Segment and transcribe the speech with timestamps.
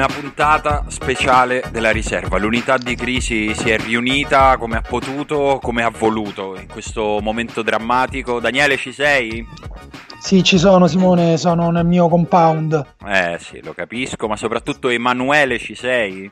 [0.00, 2.38] una puntata speciale della riserva.
[2.38, 7.60] L'unità di crisi si è riunita come ha potuto, come ha voluto in questo momento
[7.60, 8.40] drammatico.
[8.40, 9.46] Daniele, ci sei?
[10.18, 12.94] Sì, ci sono Simone, sono nel mio compound.
[13.06, 16.30] Eh sì, lo capisco, ma soprattutto Emanuele, ci sei?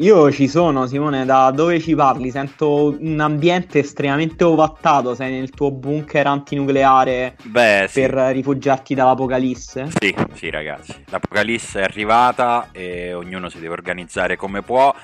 [0.00, 2.30] Io ci sono, Simone, da dove ci parli?
[2.30, 5.16] Sento un ambiente estremamente ovattato.
[5.16, 8.02] Sei nel tuo bunker antinucleare Beh, sì.
[8.02, 9.88] per rifugiarti dall'apocalisse?
[9.98, 10.94] Sì, sì, ragazzi.
[11.06, 14.94] L'apocalisse è arrivata e ognuno si deve organizzare come può.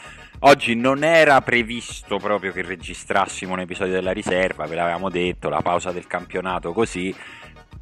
[0.40, 5.62] Oggi non era previsto proprio che registrassimo un episodio della riserva, ve l'avevamo detto, la
[5.62, 7.12] pausa del campionato così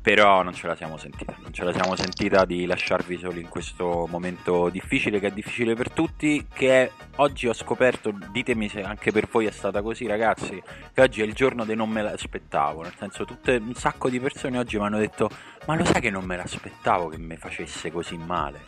[0.03, 3.49] però non ce la siamo sentita, non ce la siamo sentita di lasciarvi soli in
[3.49, 9.13] questo momento difficile che è difficile per tutti, che oggi ho scoperto, ditemi se anche
[9.13, 10.61] per voi è stata così ragazzi,
[10.93, 14.19] che oggi è il giorno dei non me l'aspettavo, nel senso tutte, un sacco di
[14.19, 15.31] persone oggi mi hanno detto
[15.67, 18.61] ma lo sai che non me l'aspettavo che mi facesse così male,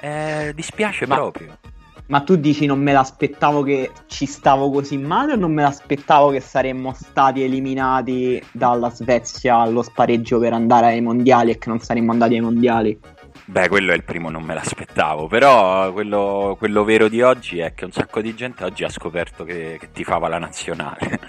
[0.00, 1.14] eh, dispiace ma...
[1.14, 1.73] proprio.
[2.06, 6.30] Ma tu dici non me l'aspettavo che ci stavo così male o non me l'aspettavo
[6.30, 11.80] che saremmo stati eliminati dalla Svezia allo spareggio per andare ai mondiali e che non
[11.80, 13.00] saremmo andati ai mondiali?
[13.46, 17.74] Beh, quello è il primo, non me l'aspettavo, però quello, quello vero di oggi è
[17.74, 21.20] che un sacco di gente oggi ha scoperto che, che tifava la nazionale.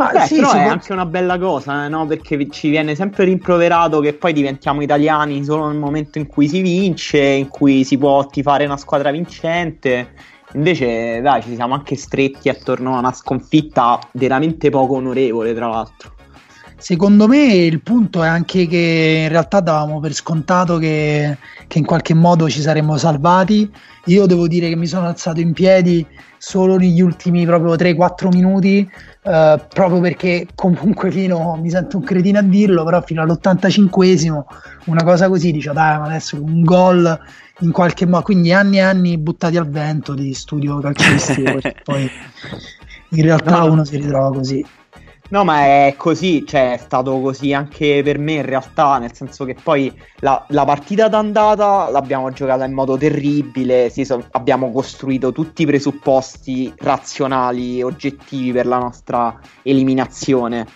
[0.00, 0.70] Ma Beh, sì, però è può...
[0.70, 2.06] anche una bella cosa, eh, no?
[2.06, 6.62] Perché ci viene sempre rimproverato che poi diventiamo italiani solo nel momento in cui si
[6.62, 10.14] vince, in cui si può tifare una squadra vincente.
[10.54, 16.14] Invece, dai, ci siamo anche stretti attorno a una sconfitta veramente poco onorevole, tra l'altro.
[16.78, 21.36] Secondo me il punto è anche che in realtà davamo per scontato che,
[21.68, 23.70] che, in qualche modo ci saremmo salvati.
[24.06, 26.06] Io devo dire che mi sono alzato in piedi
[26.38, 28.90] solo negli ultimi proprio 3-4 minuti
[29.22, 34.44] Uh, proprio perché comunque fino mi sento un cretino a dirlo, però fino all'85esimo
[34.86, 37.20] una cosa così dice dai, ma adesso un gol
[37.60, 42.10] in qualche modo, quindi anni e anni buttati al vento di studio calcistico, poi
[43.10, 43.72] in realtà no.
[43.72, 44.64] uno si ritrova così.
[45.30, 49.44] No, ma è così, cioè è stato così anche per me in realtà, nel senso
[49.44, 55.30] che poi la, la partita d'andata l'abbiamo giocata in modo terribile, sì, so, abbiamo costruito
[55.30, 60.66] tutti i presupposti razionali, oggettivi per la nostra eliminazione.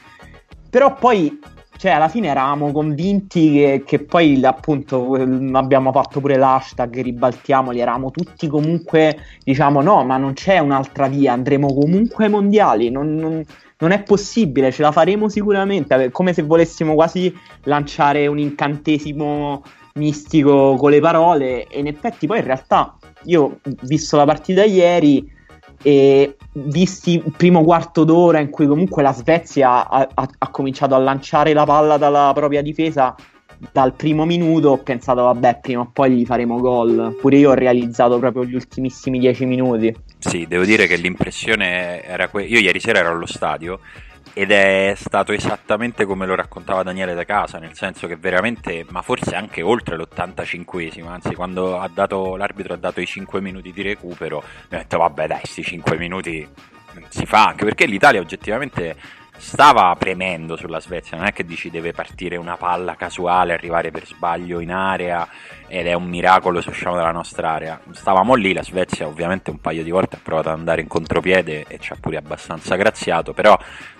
[0.70, 1.36] Però poi,
[1.76, 5.14] cioè alla fine eravamo convinti che, che poi appunto
[5.52, 11.32] abbiamo fatto pure l'hashtag ribaltiamoli, eravamo tutti comunque, diciamo no, ma non c'è un'altra via,
[11.32, 13.44] andremo comunque ai mondiali, non, non
[13.78, 19.62] non è possibile, ce la faremo sicuramente, come se volessimo quasi lanciare un incantesimo
[19.94, 21.66] mistico con le parole.
[21.66, 25.32] E in effetti poi in realtà io ho visto la partita ieri
[25.82, 30.94] e visti il primo quarto d'ora in cui comunque la Svezia ha, ha, ha cominciato
[30.94, 33.14] a lanciare la palla dalla propria difesa
[33.72, 37.16] dal primo minuto ho pensato vabbè prima o poi gli faremo gol.
[37.20, 39.94] Pure io ho realizzato proprio gli ultimissimi dieci minuti
[40.28, 43.80] sì devo dire che l'impressione era quella io ieri sera ero allo stadio
[44.32, 49.00] ed è stato esattamente come lo raccontava Daniele da casa, nel senso che veramente, ma
[49.00, 53.82] forse anche oltre l'85esimo, anzi quando ha dato, l'arbitro ha dato i 5 minuti di
[53.82, 56.48] recupero, mi ha detto vabbè dai, questi 5 minuti
[57.10, 58.96] si fa, anche perché l'Italia oggettivamente
[59.44, 64.06] stava premendo sulla Svezia, non è che dici deve partire una palla casuale, arrivare per
[64.06, 65.28] sbaglio in area
[65.68, 67.78] ed è un miracolo se usciamo dalla nostra area.
[67.90, 71.66] Stavamo lì, la Svezia ovviamente un paio di volte ha provato ad andare in contropiede
[71.68, 73.56] e ci ha pure abbastanza graziato, però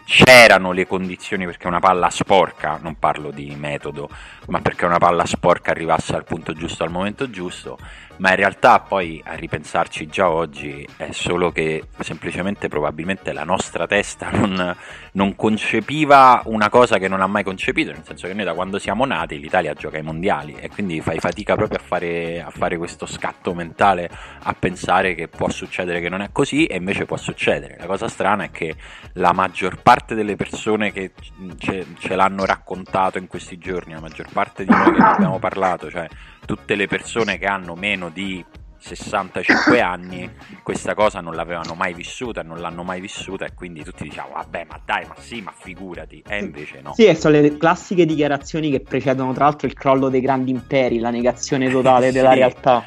[0.06, 4.08] c'erano le condizioni perché una palla sporca, non parlo di metodo,
[4.46, 7.78] ma perché una palla sporca arrivasse al punto giusto al momento giusto
[8.16, 13.86] ma in realtà poi a ripensarci già oggi è solo che semplicemente probabilmente la nostra
[13.86, 14.76] testa non,
[15.12, 18.78] non, concepiva una cosa che non ha mai concepito, nel senso che noi da quando
[18.78, 22.76] siamo nati l'Italia gioca ai mondiali e quindi fai fatica proprio a fare, a fare
[22.76, 24.08] questo scatto mentale
[24.42, 27.76] a pensare che può succedere che non è così e invece può succedere.
[27.78, 28.76] La cosa strana è che
[29.14, 31.12] la maggior parte delle persone che
[31.58, 35.38] ce, ce l'hanno raccontato in questi giorni, la maggior parte di noi che ne abbiamo
[35.38, 36.08] parlato, cioè
[36.44, 38.44] tutte le persone che hanno meno di
[38.78, 40.30] 65 anni
[40.62, 44.66] questa cosa non l'avevano mai vissuta, non l'hanno mai vissuta e quindi tutti diciamo vabbè
[44.68, 46.92] ma dai ma sì ma figurati e invece no.
[46.94, 51.10] Sì, sono le classiche dichiarazioni che precedono tra l'altro il crollo dei grandi imperi, la
[51.10, 52.36] negazione totale della sì.
[52.36, 52.84] realtà.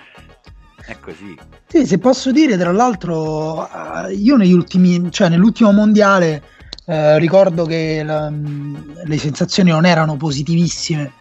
[0.86, 1.38] È così.
[1.68, 6.42] Sì, se posso dire tra l'altro eh, io negli ultimi, cioè nell'ultimo mondiale
[6.86, 11.12] eh, ricordo che la, le sensazioni non erano positivissime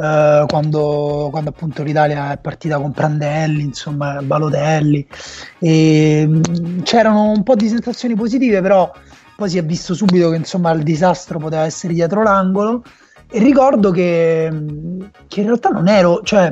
[0.00, 5.06] Uh, quando, quando, appunto l'Italia è partita con Prandelli, insomma, Balotelli,
[5.58, 8.90] e, mm, c'erano un po' di sensazioni positive, però
[9.36, 12.82] poi si è visto subito che insomma il disastro poteva essere dietro l'angolo.
[13.30, 16.50] E ricordo che, mm, che in realtà non ero, cioè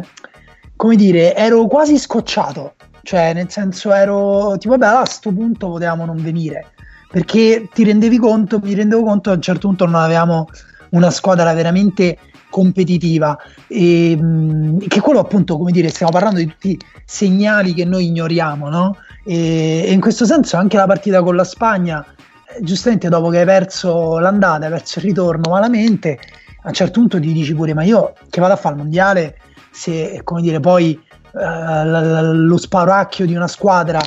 [0.76, 6.04] come dire, ero quasi scocciato, cioè nel senso ero tipo, vabbè, a questo punto potevamo
[6.04, 6.72] non venire,
[7.10, 10.48] perché ti rendevi conto, mi rendevo conto a un certo punto non avevamo
[10.90, 12.16] una squadra veramente
[12.50, 13.36] competitiva
[13.66, 18.06] e mh, che quello appunto come dire stiamo parlando di tutti i segnali che noi
[18.06, 18.96] ignoriamo no?
[19.24, 23.40] e, e in questo senso anche la partita con la Spagna eh, giustamente dopo che
[23.40, 26.18] hai perso l'andata hai perso il ritorno malamente
[26.62, 29.36] a un certo punto ti dici pure ma io che vado a fare il mondiale
[29.70, 30.98] se come dire poi
[31.32, 34.00] uh, lo sparacchio di una squadra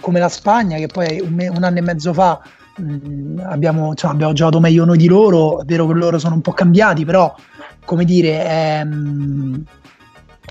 [0.00, 2.40] come la Spagna che poi un, me- un anno e mezzo fa
[2.76, 6.40] mh, abbiamo, cioè, abbiamo, giocato meglio noi di loro è vero che loro sono un
[6.40, 7.34] po' cambiati però
[7.88, 9.64] come dire ehm,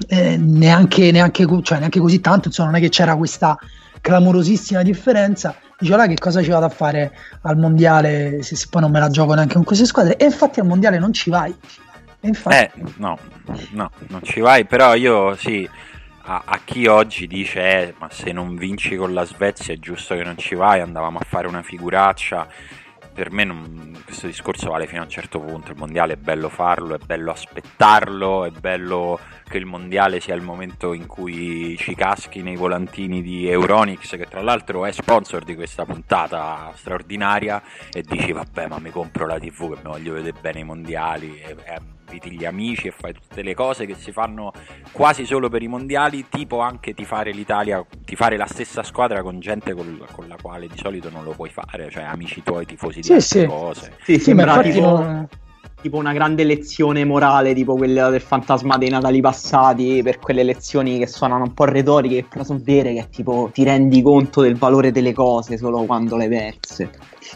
[0.07, 3.56] eh, neanche, neanche, cioè, neanche così tanto insomma non è che c'era questa
[4.01, 5.56] clamorosissima differenza.
[5.80, 7.12] Dice là che cosa ci vado a fare
[7.42, 10.18] al mondiale se, se, poi non me la gioco neanche con queste squadre.
[10.18, 11.56] E infatti al mondiale non ci vai.
[12.22, 12.56] Infatti...
[12.56, 13.19] eh no
[13.74, 15.69] no non ci vai però io sì
[16.24, 20.16] a, a chi oggi dice eh, ma se non vinci con la Svezia è giusto
[20.16, 22.48] che non ci vai andavamo a fare una figuraccia
[23.17, 26.49] per me non, questo discorso vale fino a un certo punto, il mondiale è bello
[26.49, 31.95] farlo, è bello aspettarlo, è bello che il mondiale sia il momento in cui ci
[31.95, 37.61] caschi nei volantini di Euronix, che tra l'altro è sponsor di questa puntata straordinaria,
[37.91, 41.39] e dici vabbè ma mi compro la tv che mi voglio vedere bene i mondiali,
[41.39, 44.53] e, e inviti gli amici e fai tutte le cose che si fanno
[44.91, 49.73] quasi solo per i mondiali, tipo anche tifare l'Italia, tifare la stessa squadra con gente
[49.73, 53.07] con, con la quale di solito non lo puoi fare, cioè amici tuoi, tifosi di
[53.07, 53.45] sì, altre sì.
[53.45, 53.93] cose.
[54.03, 54.79] Sì, sì, ma tipo...
[54.81, 55.27] Non
[55.81, 60.97] tipo una grande lezione morale, tipo quella del fantasma dei Natali passati, per quelle lezioni
[60.97, 64.91] che suonano un po' retoriche, però sono vere che tipo ti rendi conto del valore
[64.91, 66.89] delle cose solo quando le perse.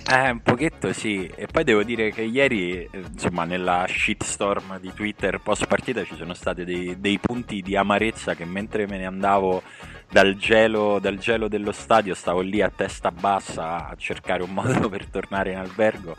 [0.10, 5.40] Eh, un pochetto sì, e poi devo dire che ieri, insomma, nella shitstorm di Twitter
[5.42, 9.62] post partita ci sono stati dei, dei punti di amarezza che mentre me ne andavo
[10.12, 14.90] dal gelo, dal gelo, dello stadio stavo lì a testa bassa a cercare un modo
[14.90, 16.18] per tornare in albergo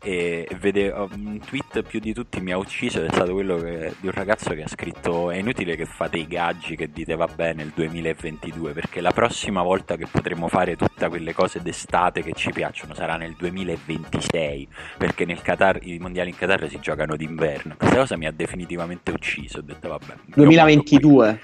[0.00, 3.56] e, e vede, un tweet più di tutti mi ha ucciso ed è stato quello
[3.56, 7.16] che, di un ragazzo che ha scritto è inutile che fate i gaggi che dite
[7.16, 12.22] va bene nel 2022 perché la prossima volta che potremo fare tutte quelle cose d'estate
[12.22, 14.68] che ci piacciono sarà nel 2026
[14.98, 19.10] perché nel Qatar, i mondiali in Qatar si giocano d'inverno questa cosa mi ha definitivamente
[19.10, 21.40] ucciso ho detto vabbè 2022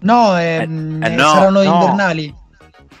[0.00, 1.74] No, ehm, eh, eh, no, saranno no.
[1.74, 2.34] invernali.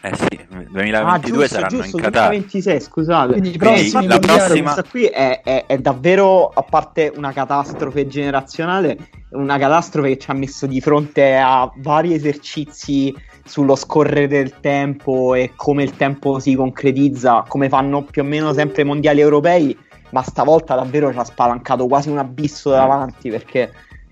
[0.02, 2.28] Eh sì, 2022 ah, giusto, saranno giusto, in Qatar.
[2.28, 3.32] 2026, scusate.
[3.32, 8.96] Quindi, Quindi la prossima questa qui è, è, è, davvero, a parte una catastrofe generazionale,
[9.32, 13.14] una catastrofe che ci ha messo di fronte a vari esercizi
[13.44, 18.54] sullo scorrere del tempo e come il tempo si concretizza, come fanno più o meno
[18.54, 19.76] sempre i mondiali europei,
[20.10, 23.70] ma stavolta davvero ci ha spalancato quasi un abisso davanti perché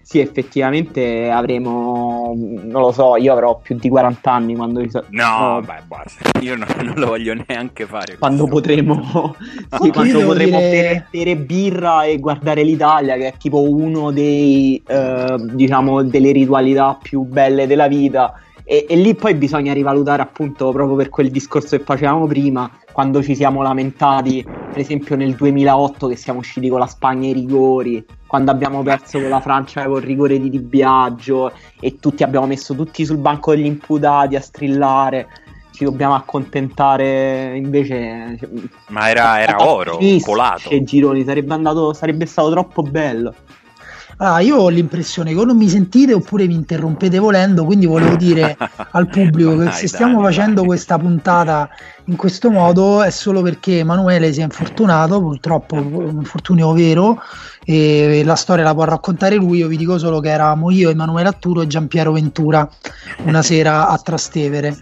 [0.09, 4.81] sì, effettivamente avremo, non lo so, io avrò più di 40 anni quando...
[5.09, 5.61] No, no.
[5.61, 8.19] beh, basta, io non, non, lo voglio neanche fare.
[8.19, 9.35] Quando potremo,
[9.81, 11.07] sì, quando potremo dire...
[11.11, 17.23] bere, birra e guardare l'Italia, che è tipo uno dei, eh, diciamo, delle ritualità più
[17.23, 18.35] belle della vita.
[18.71, 23.23] E, e, lì poi bisogna rivalutare appunto proprio per quel discorso che facevamo prima, quando
[23.23, 28.05] ci siamo lamentati, per esempio nel 2008 che siamo usciti con la Spagna ai rigori,
[28.27, 32.45] quando abbiamo perso con la Francia con il rigore di Di Biagio e tutti abbiamo
[32.45, 35.29] messo tutti sul banco degli imputati a strillare
[35.71, 38.39] ci dobbiamo accontentare invece
[38.89, 40.69] ma era, era oro colato.
[40.69, 43.33] E gironi sarebbe andato sarebbe stato troppo bello
[44.21, 48.17] Ah, io ho l'impressione che o non mi sentite oppure mi interrompete volendo, quindi volevo
[48.17, 48.57] dire
[48.91, 51.71] al pubblico che se stiamo facendo questa puntata
[52.07, 57.23] in questo modo è solo perché Emanuele si è infortunato, purtroppo un infortunio vero,
[57.65, 61.29] e la storia la può raccontare lui, io vi dico solo che eravamo io, Emanuele
[61.29, 62.69] Atturo e Giampiero Ventura
[63.25, 64.77] una sera a Trastevere.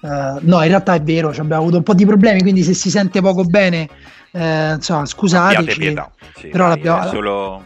[0.00, 2.90] Uh, no, in realtà è vero, abbiamo avuto un po' di problemi, quindi se si
[2.90, 3.88] sente poco bene,
[4.32, 5.94] eh, insomma, scusateci.
[6.34, 7.64] Sì, però dai, l'abbiamo, solo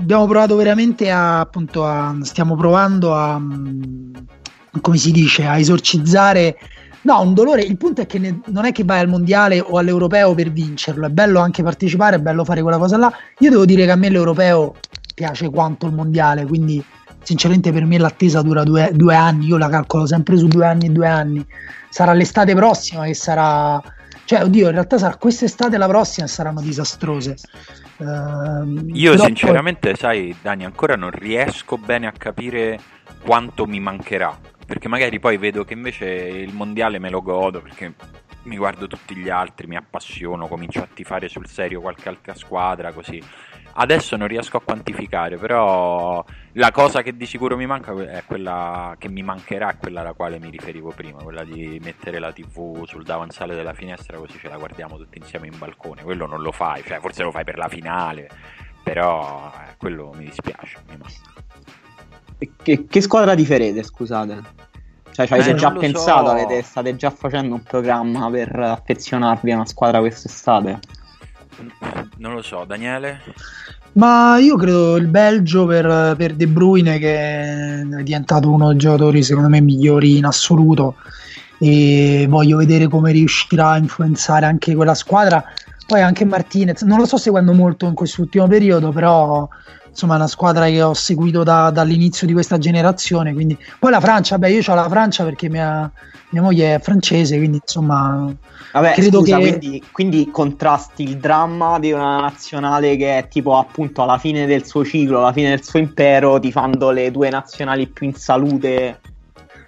[0.00, 4.12] abbiamo provato veramente a, appunto, a, stiamo provando a, mm,
[4.80, 6.56] come si dice, a esorcizzare
[7.02, 7.62] No, un dolore.
[7.62, 11.06] Il punto è che ne, non è che vai al mondiale o all'europeo per vincerlo.
[11.06, 13.10] È bello anche partecipare, è bello fare quella cosa là.
[13.38, 14.74] Io devo dire che a me l'europeo
[15.14, 16.82] piace quanto il mondiale, quindi
[17.22, 19.46] sinceramente per me l'attesa dura due, due anni.
[19.46, 21.46] Io la calcolo sempre su due anni e due anni.
[21.88, 23.82] Sarà l'estate prossima che sarà.
[24.30, 27.34] Cioè, oddio, in realtà sarà quest'estate e la prossima saranno disastrose.
[27.96, 29.98] Uh, Io sinceramente, poi...
[29.98, 32.78] sai, Dani, ancora non riesco bene a capire
[33.24, 37.92] quanto mi mancherà, perché magari poi vedo che invece il mondiale me lo godo, perché
[38.44, 42.92] mi guardo tutti gli altri, mi appassiono, comincio a tifare sul serio qualche altra squadra,
[42.92, 43.20] così.
[43.80, 46.22] Adesso non riesco a quantificare, però
[46.52, 50.12] la cosa che di sicuro mi manca è quella che mi mancherà, è quella alla
[50.12, 54.50] quale mi riferivo prima, quella di mettere la TV sul davanzale della finestra così ce
[54.50, 56.02] la guardiamo tutti insieme in balcone.
[56.02, 58.28] Quello non lo fai, cioè forse lo fai per la finale,
[58.82, 60.76] però eh, quello mi dispiace.
[60.90, 60.98] Mi
[62.62, 64.42] che, che, squadra ti farete, scusate?
[65.10, 66.32] Cioè, ci avete eh, già pensato, so.
[66.32, 70.99] avete, state già facendo un programma per affezionarvi a una squadra quest'estate?
[72.18, 73.20] Non lo so, Daniele?
[73.92, 79.22] Ma io credo il Belgio per, per De Bruyne che è diventato uno dei giocatori
[79.22, 80.94] secondo me migliori in assoluto
[81.58, 85.44] e voglio vedere come riuscirà a influenzare anche quella squadra.
[85.86, 89.48] Poi anche Martinez, non lo sto seguendo molto in quest'ultimo periodo, però
[89.90, 93.32] insomma è una squadra che ho seguito da, dall'inizio di questa generazione.
[93.32, 93.58] Quindi...
[93.78, 95.90] Poi la Francia, beh, io ho la Francia perché mia,
[96.30, 98.32] mia moglie è francese, quindi insomma
[98.72, 99.58] Vabbè, credo scusa, che...
[99.58, 104.64] Quindi, quindi, contrasti il dramma di una nazionale che è tipo appunto alla fine del
[104.64, 109.00] suo ciclo, alla fine del suo impero, tifando le due nazionali più in salute.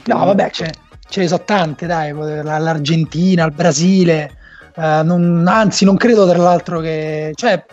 [0.05, 0.73] No, vabbè, ce,
[1.09, 4.37] ce ne sono tante, dai, l'Argentina, il Brasile.
[4.75, 7.33] Uh, non, anzi, non credo tra l'altro che...
[7.35, 7.65] Cioè,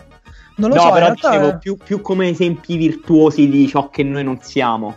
[0.60, 4.22] non lo no, so, però dicevo più, più come esempi virtuosi di ciò che noi
[4.22, 4.96] non siamo.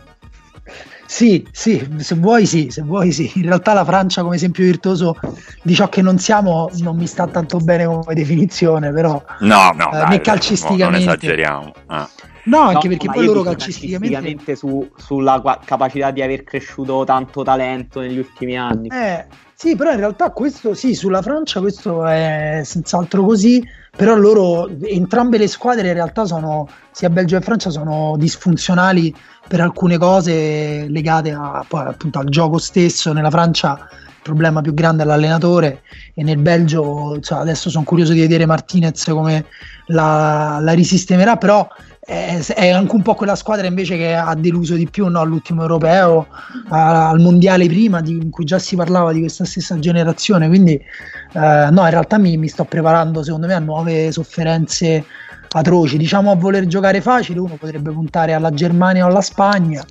[1.06, 3.30] Sì, sì, se vuoi sì, se vuoi sì.
[3.36, 5.16] In realtà la Francia come esempio virtuoso
[5.62, 9.92] di ciò che non siamo non mi sta tanto bene come definizione, però no, no,
[9.92, 11.72] eh, dai, calcisticamente non esageriamo.
[11.86, 12.08] Ah.
[12.44, 17.42] No, anche no, perché poi loro calcisticamente, calcisticamente su, sulla capacità di aver cresciuto tanto
[17.42, 18.88] talento negli ultimi anni.
[18.88, 19.24] Eh,
[19.54, 25.38] sì, però in realtà questo sì, sulla Francia questo è senz'altro così, però loro entrambe
[25.38, 29.14] le squadre in realtà sono sia Belgio che Francia sono disfunzionali
[29.46, 33.12] per alcune cose legate a, poi, appunto al gioco stesso.
[33.12, 35.82] Nella Francia il problema più grande è l'allenatore
[36.14, 39.46] e nel Belgio cioè, adesso sono curioso di vedere Martinez come
[39.86, 41.66] la, la risistemerà, però
[42.04, 45.20] è, è, anche un po' quella squadra invece che ha deluso di più no?
[45.20, 46.26] all'ultimo europeo,
[46.68, 50.46] al mondiale prima di, in cui già si parlava di questa stessa generazione.
[50.46, 55.04] Quindi, eh, no, in realtà mi, mi sto preparando secondo me a nuove sofferenze
[55.48, 55.96] atroci.
[55.96, 59.82] Diciamo a voler giocare facile, uno potrebbe puntare alla Germania o alla Spagna.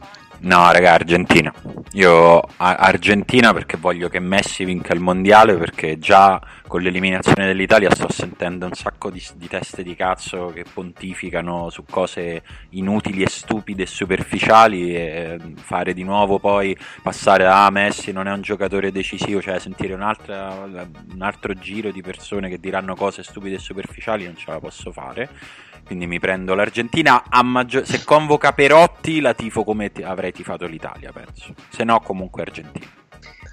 [0.44, 1.54] No, raga, Argentina.
[1.94, 8.12] Io Argentina perché voglio che Messi vinca il mondiale perché già con l'eliminazione dell'Italia sto
[8.12, 13.84] sentendo un sacco di, di, teste di cazzo che pontificano su cose inutili e stupide
[13.84, 18.92] e superficiali e fare di nuovo poi passare a ah, Messi non è un giocatore
[18.92, 24.36] decisivo, cioè sentire un altro giro di persone che diranno cose stupide e superficiali non
[24.36, 25.30] ce la posso fare
[25.86, 27.24] quindi mi prendo l'Argentina.
[27.44, 27.86] Maggior...
[27.86, 31.54] Se convoca Perotti, la tifo come t- avrei tifato l'Italia, penso.
[31.70, 32.86] Se no, comunque Argentina.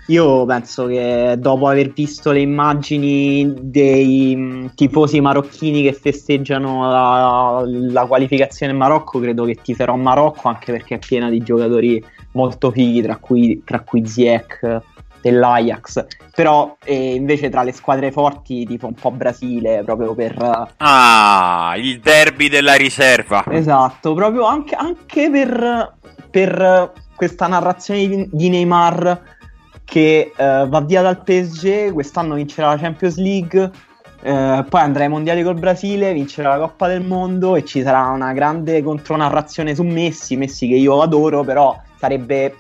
[0.07, 7.63] Io penso che dopo aver visto le immagini dei mm, tifosi marocchini che festeggiano la,
[7.65, 12.73] la qualificazione in Marocco, credo che tiferò Marocco anche perché è piena di giocatori molto
[12.73, 14.83] fighi, tra cui, tra cui Ziek,
[15.21, 20.73] dell'Ajax, però eh, invece tra le squadre forti tipo un po' Brasile proprio per...
[20.77, 23.45] Ah, il derby della riserva.
[23.51, 25.95] Esatto, proprio anche, anche per,
[26.31, 29.39] per, questa narrazione di, Neymar
[29.85, 33.71] che eh, va via dal PSG, quest'anno vincerà la Champions League,
[34.23, 38.09] eh, poi andrà ai mondiali col Brasile, vincerà la Coppa del Mondo e ci sarà
[38.09, 42.55] una grande contronarrazione su Messi, Messi che io adoro, però sarebbe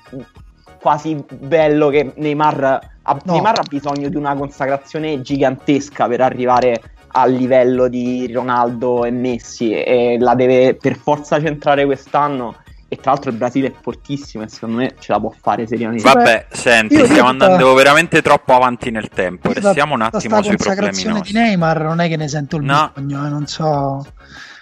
[0.80, 3.32] quasi bello che Neymar ha, no.
[3.32, 6.80] Neymar ha bisogno di una consacrazione gigantesca per arrivare
[7.12, 12.54] al livello di Ronaldo e Messi e la deve per forza centrare quest'anno
[12.92, 16.02] e tra l'altro il Brasile è fortissimo e secondo me ce la può fare seriamente.
[16.02, 19.52] Vabbè, senti, Io stiamo andando veramente troppo avanti nel tempo.
[19.52, 21.32] Restiamo un attimo sui problemi nostri.
[21.32, 22.90] di Neymar non è che ne sento il no.
[22.92, 24.04] bisogno, eh, non so.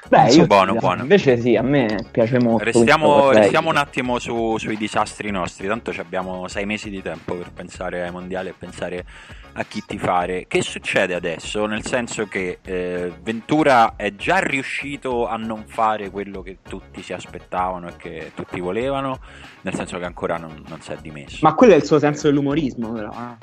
[0.08, 1.02] Beh, io buono, buono.
[1.02, 2.64] Invece sì, a me piace molto.
[2.64, 7.50] Restiamo, restiamo un attimo su, sui disastri nostri, tanto abbiamo sei mesi di tempo per
[7.52, 9.04] pensare ai mondiali e pensare
[9.52, 10.46] a chi ti fare.
[10.48, 11.66] Che succede adesso?
[11.66, 17.12] Nel senso che eh, Ventura è già riuscito a non fare quello che tutti si
[17.12, 19.20] aspettavano e che tutti volevano,
[19.62, 21.40] nel senso che ancora non, non si è dimesso.
[21.42, 23.10] Ma quello è il suo senso dell'umorismo, però.
[23.12, 23.36] Ah,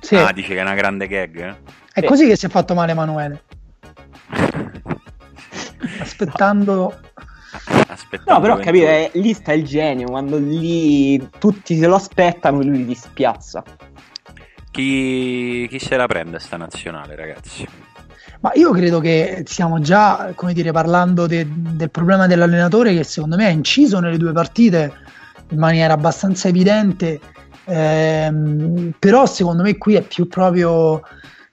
[0.00, 0.16] sì.
[0.16, 1.56] ah dice che è una grande gag?
[1.92, 2.06] È sì.
[2.06, 3.42] così che si è fatto male Emanuele.
[6.00, 6.94] aspettando
[7.88, 12.78] Aspettando no, però capire, lì sta il genio, quando lì tutti se lo aspettano lui
[12.78, 13.62] li dispiazza.
[14.70, 17.66] Chi, chi se la prende sta nazionale, ragazzi?
[18.40, 23.36] Ma io credo che stiamo già, come dire, parlando de, del problema dell'allenatore che secondo
[23.36, 24.92] me ha inciso nelle due partite
[25.50, 27.18] in maniera abbastanza evidente,
[27.64, 31.00] ehm, però secondo me qui è più proprio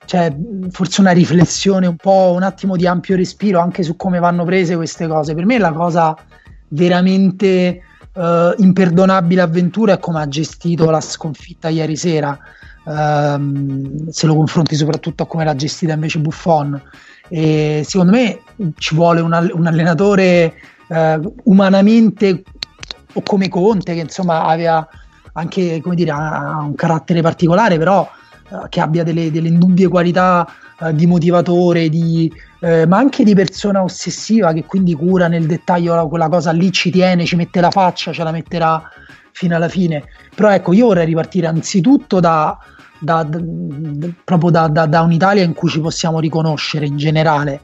[0.05, 0.36] cioè,
[0.69, 4.75] forse una riflessione, un po' un attimo di ampio respiro anche su come vanno prese
[4.75, 5.33] queste cose.
[5.33, 6.15] Per me la cosa
[6.69, 7.81] veramente
[8.13, 12.38] uh, imperdonabile avventura è come ha gestito la sconfitta ieri sera.
[12.86, 16.81] Um, se lo confronti soprattutto a come l'ha gestita invece Buffon.
[17.29, 18.41] E secondo me
[18.77, 20.53] ci vuole un, un allenatore
[20.88, 22.43] uh, umanamente
[23.13, 24.88] o come Conte, che insomma aveva
[25.33, 28.07] anche come dire, ha un carattere particolare, però
[28.53, 30.48] uh, che abbia delle, delle indubbie qualità
[30.91, 36.27] di motivatore, di, eh, ma anche di persona ossessiva che quindi cura nel dettaglio quella
[36.27, 38.89] cosa lì, ci tiene, ci mette la faccia, ce la metterà
[39.31, 40.03] fino alla fine.
[40.36, 42.57] Però ecco, io vorrei ripartire anzitutto da,
[43.00, 43.39] da, da,
[44.24, 47.62] proprio da, da, un'Italia in cui ci possiamo riconoscere in generale.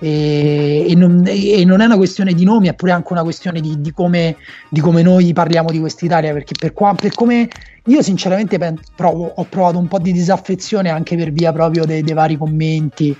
[0.00, 3.60] E, e, non, e, non, è una questione di nomi, è pure anche una questione
[3.60, 4.36] di, di, come,
[4.68, 6.32] di come, noi parliamo di quest'Italia.
[6.32, 7.48] Perché per, qua, per come
[7.84, 8.58] io, sinceramente,
[8.94, 13.16] provo, ho provato un po' di disaffezione anche per via proprio dei, dei vari commenti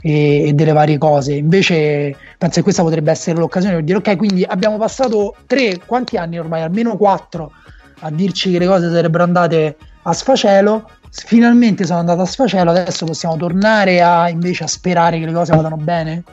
[0.00, 1.34] e, e, delle varie cose.
[1.34, 6.16] Invece, penso che questa potrebbe essere l'occasione per dire: Ok, quindi abbiamo passato tre, quanti
[6.16, 6.62] anni ormai?
[6.62, 7.52] Almeno quattro
[8.00, 10.88] a dirci che le cose sarebbero andate a sfacelo
[11.22, 15.54] finalmente sono andato a sfacelo, adesso possiamo tornare a invece a sperare che le cose
[15.54, 16.24] vadano bene?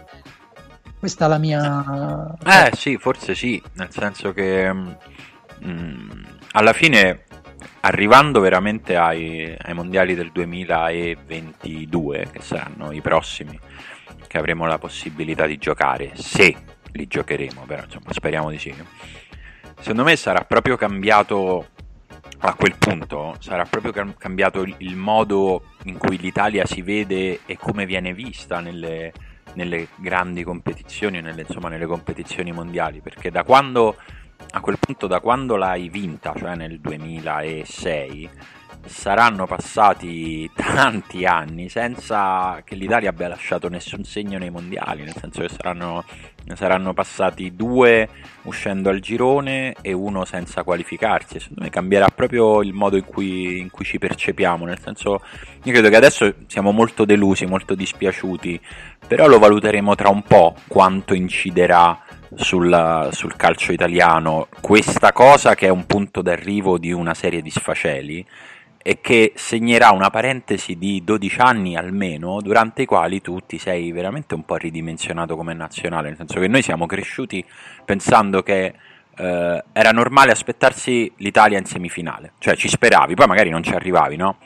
[0.98, 2.36] Questa è la mia...
[2.44, 4.98] Eh sì, forse sì, nel senso che mh,
[5.66, 6.10] mm,
[6.52, 7.24] alla fine
[7.82, 13.60] arrivando veramente ai, ai, mondiali del 2022, che saranno i prossimi,
[14.28, 16.56] che avremo la possibilità di giocare, se
[16.92, 18.74] li giocheremo, però insomma speriamo di sì.
[19.80, 21.70] Secondo me sarà proprio cambiato
[22.44, 27.86] a quel punto sarà proprio cambiato il modo in cui l'Italia si vede e come
[27.86, 29.14] viene vista nelle,
[29.54, 33.96] nelle grandi competizioni, nelle, insomma nelle competizioni mondiali, perché da quando,
[34.52, 38.30] a quel punto da quando l'hai vinta, cioè nel 2006,
[38.86, 45.42] saranno passati tanti anni senza che l'Italia abbia lasciato nessun segno nei mondiali, nel senso
[45.42, 46.04] che saranno,
[46.54, 48.08] saranno passati due
[48.44, 51.40] uscendo al girone e uno senza qualificarsi.
[51.40, 55.22] Secondo me cambierà proprio il modo in cui, in cui ci percepiamo, nel senso
[55.64, 58.60] io credo che adesso siamo molto delusi, molto dispiaciuti,
[59.08, 62.00] però lo valuteremo tra un po' quanto inciderà
[62.36, 67.50] sul, sul, calcio italiano questa cosa che è un punto d'arrivo di una serie di
[67.50, 68.26] sfaceli
[68.84, 73.92] e che segnerà una parentesi di 12 anni almeno, durante i quali tu ti sei
[73.92, 77.44] veramente un po' ridimensionato come nazionale, nel senso che noi siamo cresciuti
[77.86, 78.74] pensando che
[79.16, 84.16] eh, era normale aspettarsi l'Italia in semifinale, cioè ci speravi, poi magari non ci arrivavi,
[84.16, 84.38] no?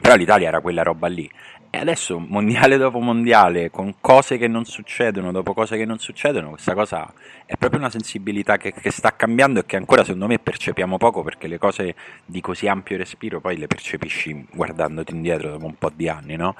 [0.00, 1.30] Però l'Italia era quella roba lì
[1.74, 6.50] e adesso, mondiale dopo mondiale, con cose che non succedono, dopo cose che non succedono,
[6.50, 7.12] questa cosa
[7.44, 11.24] è proprio una sensibilità che, che, sta cambiando e che ancora secondo me percepiamo poco
[11.24, 15.90] perché le cose di così ampio respiro poi le percepisci guardandoti indietro dopo un po'
[15.92, 16.54] di anni, no?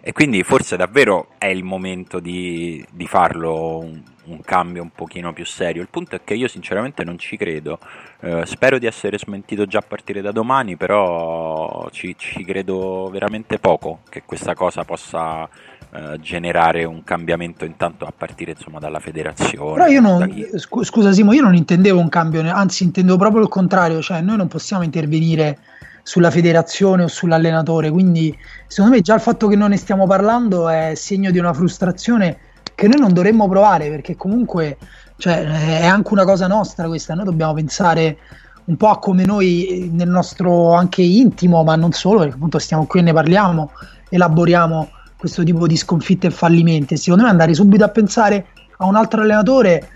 [0.00, 3.88] E quindi forse davvero è il momento di, di farlo
[4.30, 5.82] un, cambio un pochino più serio.
[5.82, 7.78] Il punto è che io sinceramente non ci credo,
[8.20, 13.58] eh, spero di essere smentito già a partire da domani, però ci, ci credo veramente
[13.58, 15.48] poco che questa cosa possa
[15.92, 19.72] eh, generare un cambiamento intanto a partire insomma dalla federazione.
[19.74, 24.00] Però io non, scusa Simo, io non intendevo un cambio, anzi intendevo proprio il contrario,
[24.00, 25.58] cioè noi non possiamo intervenire
[26.02, 30.68] sulla federazione o sull'allenatore, quindi secondo me già il fatto che noi ne stiamo parlando
[30.68, 32.38] è segno di una frustrazione
[32.80, 34.78] che noi non dovremmo provare perché comunque
[35.18, 35.44] cioè,
[35.80, 38.16] è anche una cosa nostra questa, noi dobbiamo pensare
[38.64, 42.86] un po' a come noi nel nostro anche intimo, ma non solo, perché appunto stiamo
[42.86, 43.72] qui e ne parliamo,
[44.08, 44.88] elaboriamo
[45.18, 46.96] questo tipo di sconfitte e fallimenti.
[46.96, 48.46] Secondo me andare subito a pensare
[48.78, 49.90] a un altro allenatore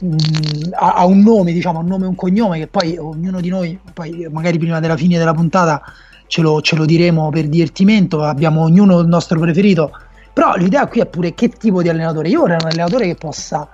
[0.00, 3.40] mh, mm, a, a, un nome, diciamo, un nome e un cognome, che poi ognuno
[3.40, 5.80] di noi, poi magari prima della fine della puntata
[6.26, 9.92] ce lo, ce lo diremo per divertimento, abbiamo ognuno il nostro preferito
[10.36, 12.28] però l'idea qui è pure che tipo di allenatore.
[12.28, 13.66] Io vorrei un allenatore che possa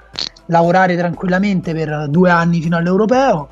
[0.47, 3.49] lavorare tranquillamente per due anni fino all'europeo,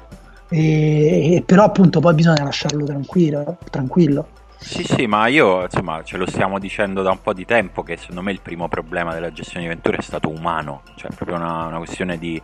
[0.49, 3.57] e, e però appunto poi bisogna lasciarlo tranquillo.
[3.69, 4.29] tranquillo.
[4.59, 7.97] Sì, sì, ma io insomma ce lo stiamo dicendo da un po' di tempo che
[7.97, 11.67] secondo me il primo problema della gestione di Ventura è stato umano, cioè proprio una,
[11.67, 12.41] una questione di,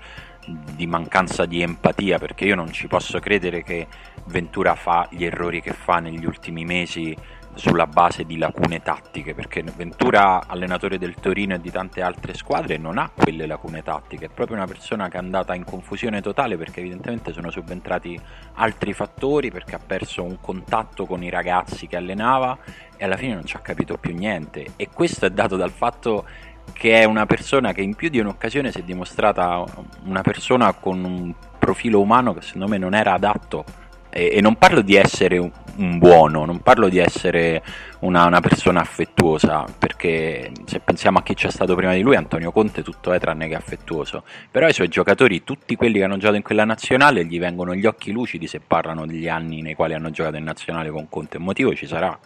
[0.74, 3.86] di, mancanza di empatia, perché io non ci posso credere che
[4.24, 7.16] Ventura fa gli errori che fa negli ultimi mesi
[7.56, 12.76] sulla base di lacune tattiche, perché Ventura, allenatore del Torino e di tante altre squadre,
[12.76, 16.56] non ha quelle lacune tattiche, è proprio una persona che è andata in confusione totale
[16.56, 18.18] perché evidentemente sono subentrati
[18.54, 22.58] altri fattori, perché ha perso un contatto con i ragazzi che allenava
[22.96, 24.72] e alla fine non ci ha capito più niente.
[24.76, 26.26] E questo è dato dal fatto
[26.72, 29.64] che è una persona che in più di un'occasione si è dimostrata
[30.04, 33.64] una persona con un profilo umano che secondo me non era adatto
[34.16, 37.62] e, e non parlo di essere un, un, buono, non parlo di essere
[38.00, 42.50] una, una, persona affettuosa, perché se pensiamo a chi c'è stato prima di lui, Antonio
[42.50, 46.36] Conte tutto è tranne che affettuoso, però i suoi giocatori, tutti quelli che hanno giocato
[46.36, 50.10] in quella nazionale, gli vengono gli occhi lucidi se parlano degli anni nei quali hanno
[50.10, 52.18] giocato in nazionale con Conte, un motivo ci sarà.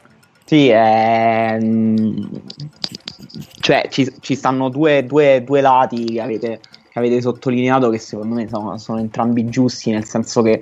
[0.44, 2.30] Sì, ehm...
[3.60, 8.36] cioè ci, ci stanno due, due, due lati che avete, che avete, sottolineato che secondo
[8.36, 10.60] me sono, sono entrambi giusti, nel senso che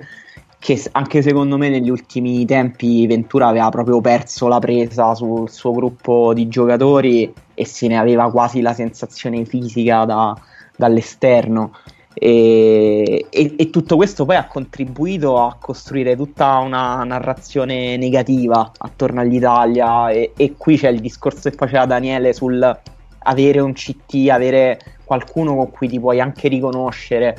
[0.59, 5.71] che anche secondo me negli ultimi tempi Ventura aveva proprio perso la presa sul suo
[5.71, 10.37] gruppo di giocatori e se ne aveva quasi la sensazione fisica da,
[10.75, 11.71] dall'esterno.
[12.13, 19.21] E, e, e, tutto questo poi ha contribuito a costruire tutta una narrazione negativa attorno
[19.21, 22.79] all'Italia e, e qui c'è il discorso che faceva Daniele sul
[23.19, 27.37] avere un CT, avere qualcuno con cui ti puoi anche riconoscere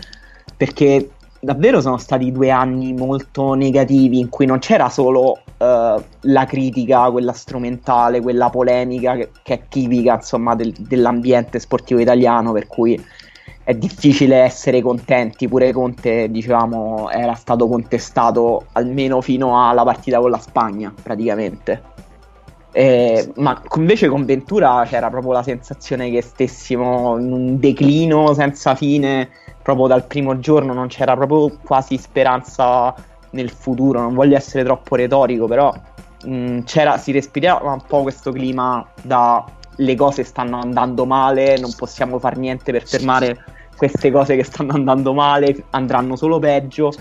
[0.57, 6.45] perché davvero sono stati due anni molto negativi in cui non c'era solo uh, la
[6.47, 12.67] critica, quella strumentale, quella polemica che, che è tipica insomma del, dell'ambiente sportivo italiano per
[12.67, 13.03] cui
[13.63, 20.31] è difficile essere contenti, pure Conte diciamo era stato contestato almeno fino alla partita con
[20.31, 21.83] la Spagna praticamente.
[22.73, 28.77] Eh, ma invece con Ventura c'era proprio la sensazione che stessimo in un declino senza
[28.77, 29.31] fine
[29.75, 32.95] proprio dal primo giorno non c'era proprio quasi speranza
[33.31, 34.01] nel futuro.
[34.01, 35.73] Non voglio essere troppo retorico, però
[36.25, 36.59] mh, mm,
[36.99, 39.45] si respirava un po' questo clima da
[39.77, 43.45] le cose stanno andando male, non possiamo fare niente per fermare
[43.77, 46.93] queste cose che stanno andando male, andranno solo peggio.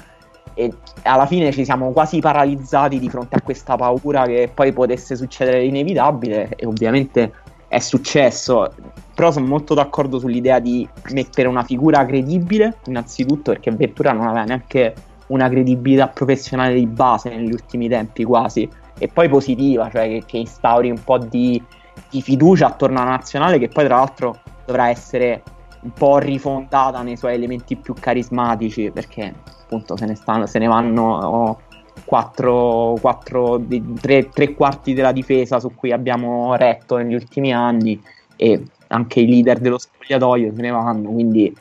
[0.54, 0.72] E
[1.04, 5.62] alla fine ci siamo quasi paralizzati di fronte a questa paura che poi potesse succedere
[5.62, 7.34] l'inevitabile e ovviamente
[7.68, 8.72] è successo.
[9.20, 14.46] Però sono molto d'accordo sull'idea di mettere una figura credibile, innanzitutto perché Ventura non aveva
[14.46, 14.94] neanche
[15.28, 20.38] una credibilità professionale di base negli ultimi tempi quasi, e poi positiva, cioè che, che
[20.38, 21.62] instauri un po' di,
[22.10, 25.44] di, fiducia attorno alla nazionale che poi tra l'altro dovrà essere
[25.82, 30.68] un po' rifondata nei suoi elementi più carismatici, perché appunto se ne, stanno, se ne
[30.68, 31.18] vanno...
[31.18, 31.60] Oh,
[32.06, 33.62] 4, 4
[34.00, 38.02] 3, 3 quarti della difesa su cui abbiamo retto negli ultimi anni
[38.38, 41.54] e anche i leader dello spogliatoio se ne vanno, quindi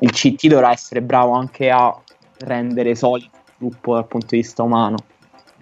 [0.00, 1.94] il CT dovrà essere bravo anche a
[2.38, 4.96] rendere solido il gruppo dal punto di vista umano.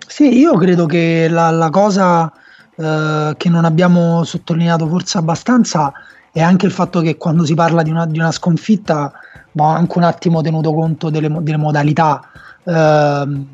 [0.06, 2.32] Sì, io credo che la, la cosa
[2.76, 5.92] eh, che non abbiamo sottolineato forse abbastanza
[6.30, 9.12] è anche il fatto che quando si parla di una, di una sconfitta
[9.52, 12.22] va anche un attimo tenuto conto delle, delle modalità.
[12.62, 13.44] Eh,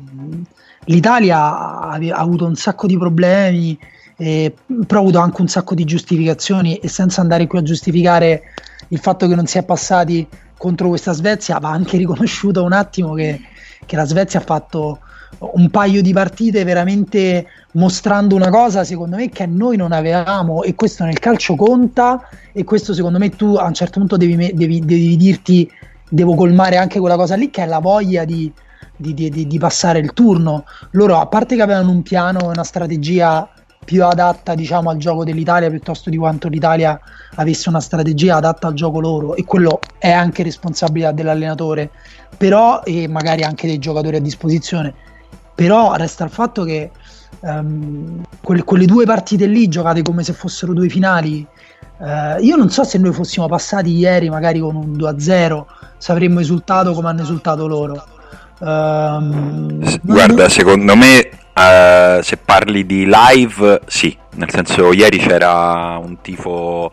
[0.85, 3.77] l'Italia ha, ha, avuto un sacco di problemi,
[4.17, 4.53] eh,
[4.87, 8.43] però ha avuto anche un sacco di giustificazioni e senza andare qui a giustificare
[8.89, 13.13] il fatto che non si è passati contro questa Svezia, va anche riconosciuto un attimo
[13.13, 13.41] che,
[13.85, 14.99] che la Svezia ha fatto
[15.37, 20.75] un paio di partite veramente mostrando una cosa secondo me che noi non avevamo e
[20.75, 24.79] questo nel calcio conta e questo secondo me tu a un certo punto devi, devi,
[24.79, 25.69] devi dirti
[26.07, 28.51] devo colmare anche quella cosa lì che è la voglia di,
[28.95, 30.65] di, di, di, passare il turno.
[30.91, 33.49] Loro, a parte che avevano un piano, una strategia
[33.85, 36.99] più adatta diciamo al gioco dell'Italia piuttosto di quanto l'Italia
[37.35, 39.35] avesse una strategia adatta al gioco loro.
[39.35, 41.91] E quello è anche responsabilità dell'allenatore.
[42.35, 44.93] Però e magari anche dei giocatori a disposizione.
[45.53, 46.91] Però resta il fatto che
[47.41, 51.47] um, quelle, quelle, due partite lì giocate come se fossero due finali
[51.97, 55.63] uh, io non so se noi fossimo passati ieri magari con un 2-0
[55.97, 58.03] se avremmo esultato come hanno esultato loro.
[58.59, 60.49] Um, Guarda, non...
[60.49, 66.91] secondo me uh, se parli di live, sì, nel senso ieri c'era un tifo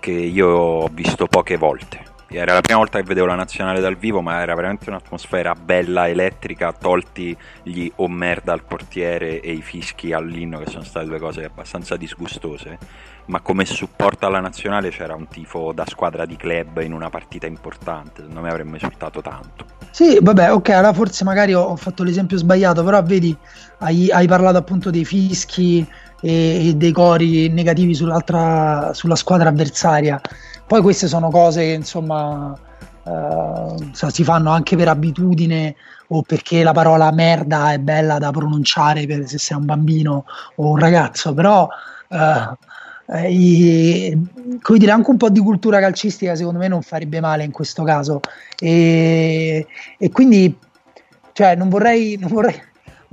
[0.00, 2.12] che io ho visto poche volte.
[2.28, 6.08] Era la prima volta che vedevo la nazionale dal vivo, ma era veramente un'atmosfera bella,
[6.08, 11.20] elettrica, tolti gli o merda al portiere e i fischi all'inno, che sono state due
[11.20, 12.78] cose abbastanza disgustose
[13.26, 17.46] ma come supporto alla nazionale c'era un tifo da squadra di club in una partita
[17.46, 19.64] importante, secondo me avremmo esultato tanto.
[19.90, 23.34] Sì, vabbè, ok, allora forse magari ho, ho fatto l'esempio sbagliato, però vedi,
[23.78, 25.86] hai, hai parlato appunto dei fischi
[26.20, 28.22] e, e dei cori negativi sulla
[28.92, 30.20] squadra avversaria.
[30.66, 32.54] Poi queste sono cose che insomma
[33.04, 35.76] uh, si fanno anche per abitudine
[36.08, 40.24] o perché la parola merda è bella da pronunciare se sei un bambino
[40.56, 41.66] o un ragazzo, però...
[42.08, 42.56] Uh,
[43.06, 44.18] eh,
[44.62, 47.82] come dire, anche un po' di cultura calcistica secondo me non farebbe male in questo
[47.82, 48.20] caso
[48.58, 49.66] e,
[49.98, 50.56] e quindi
[51.32, 52.54] cioè, non vorrei, non vorrei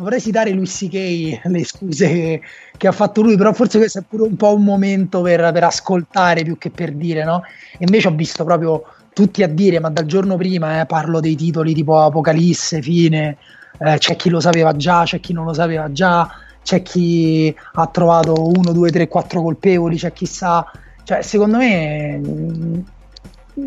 [0.01, 1.41] non vorrei citare Luis C.K.
[1.43, 2.41] le scuse che,
[2.75, 5.63] che, ha fatto lui, però forse questo è pure un po' un momento per, per
[5.63, 7.43] ascoltare più che per dire, no?
[7.73, 11.35] E invece ho visto proprio tutti a dire, ma dal giorno prima eh, parlo dei
[11.35, 13.37] titoli tipo Apocalisse, fine,
[13.79, 16.27] eh, c'è chi lo sapeva già, c'è chi non lo sapeva già,
[16.63, 20.65] c'è chi ha trovato uno, due, tre, quattro colpevoli, c'è chi sa,
[21.03, 22.21] cioè secondo me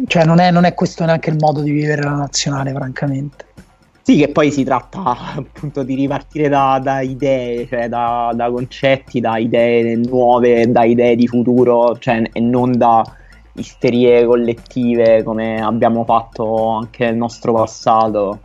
[0.07, 3.47] cioè, non, è, non è questo neanche il modo di vivere la nazionale, francamente.
[4.03, 9.21] Sì, che poi si tratta appunto di ripartire da, da idee, cioè da, da, concetti,
[9.21, 13.03] da idee nuove, da idee di futuro, cioè, e non da
[13.55, 18.41] isterie collettive come abbiamo fatto anche nel nostro passato,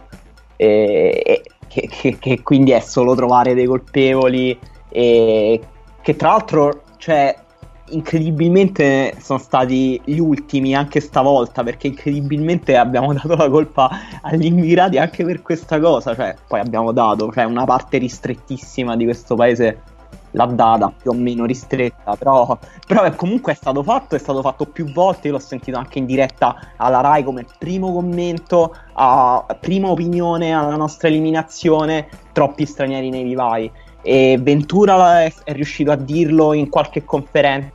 [0.55, 5.61] e che, che, che, quindi è solo trovare dei colpevoli e
[6.01, 7.33] che tra l'altro, cioè,
[7.91, 13.89] incredibilmente sono stati gli ultimi anche stavolta perché incredibilmente abbiamo dato la colpa
[14.21, 19.05] agli immigrati anche per questa cosa cioè poi abbiamo dato cioè una parte ristrettissima di
[19.05, 19.81] questo paese
[20.31, 24.41] l'ha data più o meno ristretta però, però è comunque è stato fatto è stato
[24.41, 29.45] fatto più volte io l'ho sentito anche in diretta alla Rai come primo commento a
[29.59, 33.71] prima opinione alla nostra eliminazione troppi stranieri nei vivai.
[34.01, 37.73] E Ventura è, è riuscito a dirlo in qualche conferenza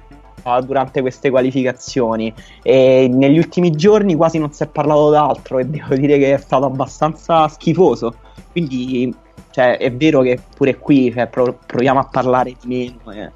[0.64, 2.32] durante queste qualificazioni.
[2.62, 6.38] E negli ultimi giorni quasi non si è parlato d'altro e devo dire che è
[6.38, 8.14] stato abbastanza schifoso.
[8.52, 9.14] Quindi
[9.54, 13.30] cioè, è vero che pure qui cioè, prov- proviamo a parlare di meno eh.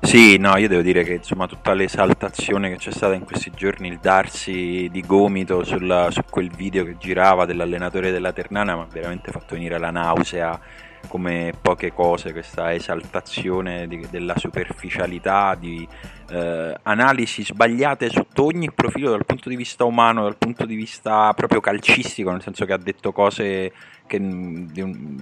[0.00, 3.88] Sì, no, io devo dire che insomma tutta l'esaltazione che c'è stata in questi giorni,
[3.88, 8.86] il darsi di gomito sulla, su quel video che girava dell'allenatore della Ternana mi ha
[8.90, 10.58] veramente fatto venire la nausea
[11.06, 15.86] come poche cose, questa esaltazione di, della superficialità, di
[16.30, 21.32] eh, analisi sbagliate sotto ogni profilo dal punto di vista umano, dal punto di vista
[21.34, 23.72] proprio calcistico, nel senso che ha detto cose
[24.06, 24.18] che,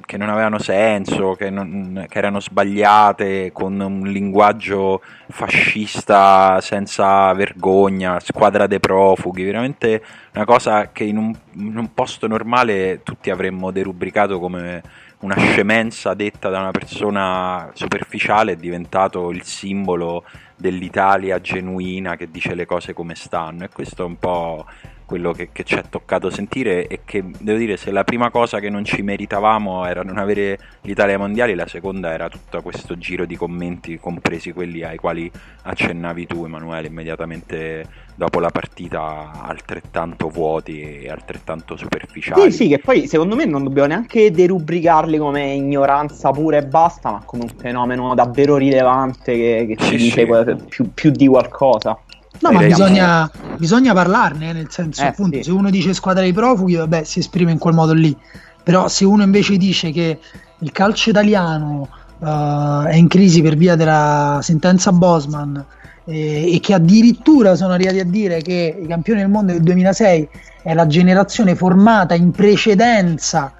[0.06, 8.18] che non avevano senso, che, non, che, erano sbagliate, con un linguaggio fascista senza vergogna,
[8.20, 10.02] squadra dei profughi, veramente
[10.34, 14.82] una cosa che in un, in un posto normale tutti avremmo derubricato come
[15.20, 22.54] una scemenza detta da una persona superficiale è diventato il simbolo dell'Italia genuina che dice
[22.54, 23.64] le cose come stanno.
[23.64, 24.64] E questo è un po'
[25.04, 28.60] quello che, che, ci è toccato sentire e che devo dire se la prima cosa
[28.60, 33.24] che non ci meritavamo era non avere l'Italia mondiale, la seconda era tutto questo giro
[33.24, 35.30] di commenti, compresi quelli ai quali
[35.62, 37.86] accennavi tu Emanuele immediatamente
[38.18, 42.50] dopo la partita altrettanto vuoti e altrettanto superficiali.
[42.50, 47.12] Sì, sì, che poi secondo me non dobbiamo neanche derubricarli come ignoranza pura e basta,
[47.12, 50.64] ma come un fenomeno davvero rilevante che, che ci sì, dice sì.
[50.68, 51.96] Più, più di qualcosa.
[52.40, 55.44] No, ma bisogna, bisogna, parlarne, nel senso, eh, appunto, sì.
[55.44, 58.16] se uno dice squadra dei profughi, vabbè, si esprime in quel modo lì.
[58.64, 60.18] Però se uno invece dice che
[60.58, 65.64] il calcio italiano uh, è in crisi per via della sentenza Bosman
[66.08, 70.28] e, e, che addirittura sono arrivati a dire che i campioni del mondo del 2006
[70.62, 73.52] è la generazione formata in precedenza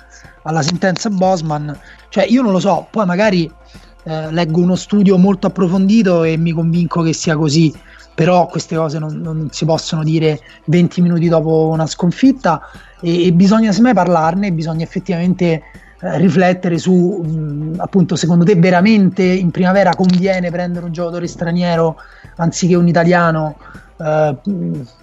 [0.42, 3.50] alla sentenza Bosman, cioè io non lo so, poi magari
[4.04, 7.72] eh, leggo uno studio molto approfondito e mi convinco che sia così
[8.18, 12.62] però queste cose non, non, si possono dire 20 minuti dopo una sconfitta
[13.00, 15.62] e, e bisogna semmai parlarne, bisogna effettivamente eh,
[16.00, 21.96] riflettere su mh, appunto secondo te veramente in primavera conviene prendere un giocatore straniero
[22.37, 23.56] anziché un italiano
[24.00, 24.37] eh,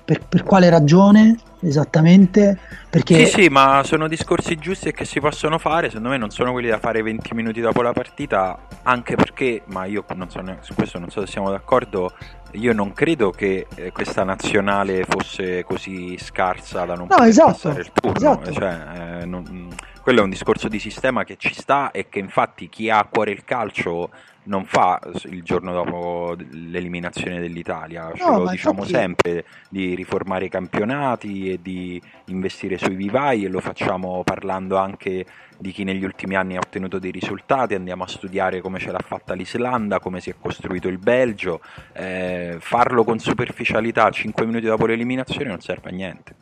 [0.05, 2.57] per, per quale ragione esattamente
[2.89, 3.25] perché...
[3.25, 6.51] Sì, sì, ma sono discorsi giusti e che si possono fare, secondo me non sono
[6.51, 10.75] quelli da fare 20 minuti dopo la partita, anche perché, ma io non so, su
[10.75, 12.13] questo non so se siamo d'accordo,
[12.51, 17.81] io non credo che eh, questa nazionale fosse così scarsa da non no, esatto, passare
[17.81, 18.15] il turno.
[18.15, 18.51] Esatto.
[18.53, 19.69] Cioè, eh, non,
[20.05, 23.07] quello è un discorso di sistema che ci sta e che infatti chi ha a
[23.11, 24.11] cuore il calcio
[24.43, 28.93] non fa il giorno dopo l'eliminazione dell'Italia, ce no, lo diciamo infatti...
[28.93, 35.25] sempre di riformare i campionati e di investire sui vivai e lo facciamo parlando anche
[35.57, 39.01] di chi negli ultimi anni ha ottenuto dei risultati, andiamo a studiare come ce l'ha
[39.03, 41.61] fatta l'Islanda, come si è costruito il Belgio,
[41.93, 46.35] eh, farlo con superficialità 5 minuti dopo l'eliminazione non serve a niente.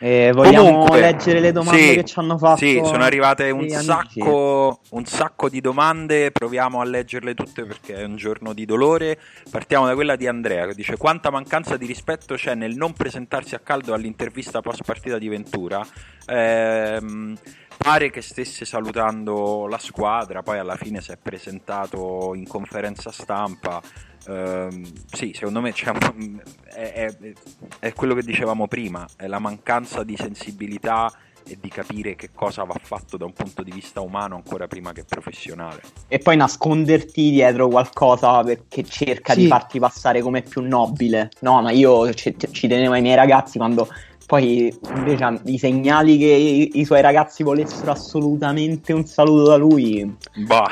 [0.00, 2.58] Eh, vogliamo Comunque, leggere le domande sì, che ci hanno fatto?
[2.58, 8.04] Sì, sono arrivate un sacco, un sacco, di domande, proviamo a leggerle tutte perché è
[8.04, 9.18] un giorno di dolore.
[9.50, 13.56] Partiamo da quella di Andrea che dice quanta mancanza di rispetto c'è nel non presentarsi
[13.56, 15.84] a caldo all'intervista post partita di Ventura.
[16.26, 17.36] Ehm,
[17.76, 23.82] pare che stesse salutando la squadra, poi alla fine si è presentato in conferenza stampa.
[24.26, 27.32] Uh, sì, secondo me un, è, è,
[27.78, 31.10] è, quello che dicevamo prima, è la mancanza di sensibilità
[31.48, 34.92] e di capire che cosa va fatto da un punto di vista umano ancora prima
[34.92, 35.80] che professionale.
[36.06, 39.40] E poi nasconderti dietro qualcosa che cerca sì.
[39.40, 41.30] di farti passare come più nobile.
[41.40, 43.88] No, ma io ci, ci tenevo ai miei ragazzi quando
[44.28, 50.16] poi invece i segnali che i, i, suoi ragazzi volessero assolutamente un saluto da lui.
[50.46, 50.68] Bah.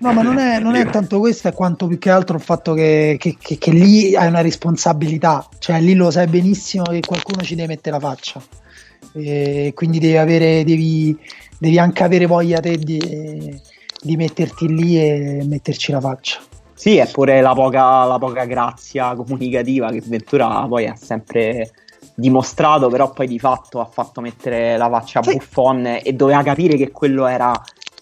[0.00, 2.74] No, ma non è, non è tanto questo, è quanto più che altro il fatto
[2.74, 7.40] che, che, che, che, lì hai una responsabilità, cioè lì lo sai benissimo che qualcuno
[7.40, 8.42] ci deve mettere la faccia.
[9.14, 11.18] E quindi devi, avere, devi,
[11.56, 13.58] devi anche avere voglia te di,
[14.02, 16.38] di metterti lì e metterci la faccia.
[16.74, 21.70] Sì, è pure la poca, la poca grazia comunicativa che Ventura poi ha sempre
[22.14, 25.34] dimostrato, però poi di fatto ha fatto mettere la faccia a sì.
[25.34, 27.52] Buffon e doveva capire che quello era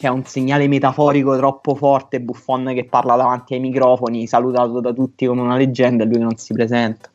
[0.03, 2.21] che è un segnale metaforico troppo forte.
[2.21, 6.37] Buffon che parla davanti ai microfoni, salutato da tutti come una leggenda, e lui non
[6.37, 7.09] si presenta.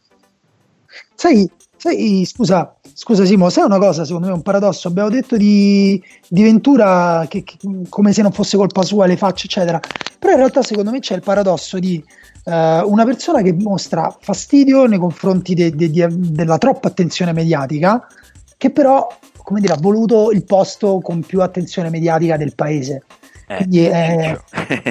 [1.14, 4.88] Sai, sai scusa, scusa Simo, sai una cosa, secondo me è un paradosso.
[4.88, 7.58] Abbiamo detto di, di Ventura che, che,
[7.90, 9.82] come se non fosse colpa sua, le facce, eccetera.
[10.18, 12.02] Però in realtà, secondo me, c'è il paradosso di
[12.48, 18.08] eh, una persona che mostra fastidio nei confronti de, de, de, della troppa attenzione mediatica,
[18.56, 19.06] che però,
[19.44, 23.04] come dire, ha voluto il posto con più attenzione mediatica del paese.
[23.48, 24.40] Eh, Quindi è,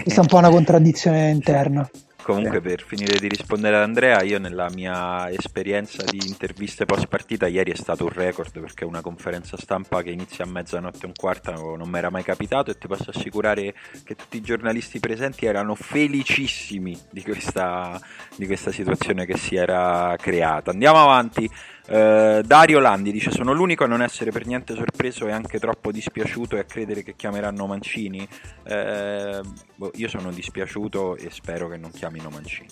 [0.02, 1.88] questa è un po' una contraddizione interna.
[2.26, 7.46] Comunque, per finire di rispondere ad Andrea, io nella mia esperienza di interviste post partita,
[7.46, 11.12] ieri è stato un record perché una conferenza stampa che inizia a mezzanotte e un
[11.16, 15.46] quarto non mi era mai capitato e ti posso assicurare che tutti i giornalisti presenti
[15.46, 17.96] erano felicissimi di questa,
[18.34, 20.72] di questa situazione che si era creata.
[20.72, 21.48] Andiamo avanti.
[21.88, 25.92] Uh, Dario Landi dice: Sono l'unico a non essere per niente sorpreso e anche troppo
[25.92, 28.26] dispiaciuto e a credere che chiameranno Mancini.
[28.64, 32.68] Uh, boh, io sono dispiaciuto e spero che non chiamino Mancini.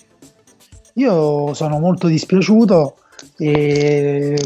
[0.95, 2.97] Io sono molto dispiaciuto
[3.39, 4.37] e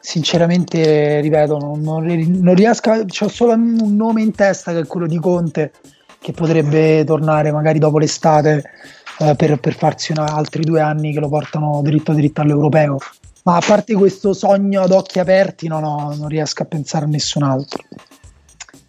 [0.00, 2.90] sinceramente, ripeto, non, non, non riesco.
[2.90, 5.72] A, ho solo un nome in testa che è quello di Conte,
[6.18, 8.70] che potrebbe tornare magari dopo l'estate
[9.18, 12.98] uh, per, per farsi una, altri due anni che lo portano dritto dritto all'europeo
[13.46, 17.08] ma a parte questo sogno ad occhi aperti no, no, non riesco a pensare a
[17.08, 17.84] nessun altro.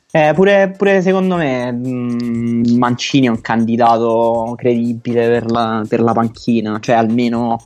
[0.09, 6.01] Eh, pure, pure, secondo me mh, mm, Mancini è un candidato credibile per la, per
[6.01, 7.59] la panchina, cioè almeno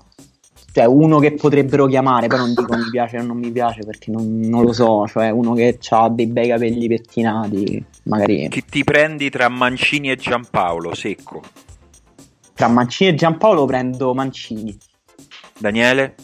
[0.73, 4.11] cioè uno che potrebbero chiamare, però non dico mi piace o non mi piace perché
[4.11, 8.49] non, non lo so, cioè uno che ha dei bei capelli pettinati, magari...
[8.49, 11.41] Chi ti prendi tra Mancini e Giampaolo, secco?
[12.53, 14.77] Tra Mancini e Giampaolo prendo Mancini.
[15.57, 16.15] Daniele?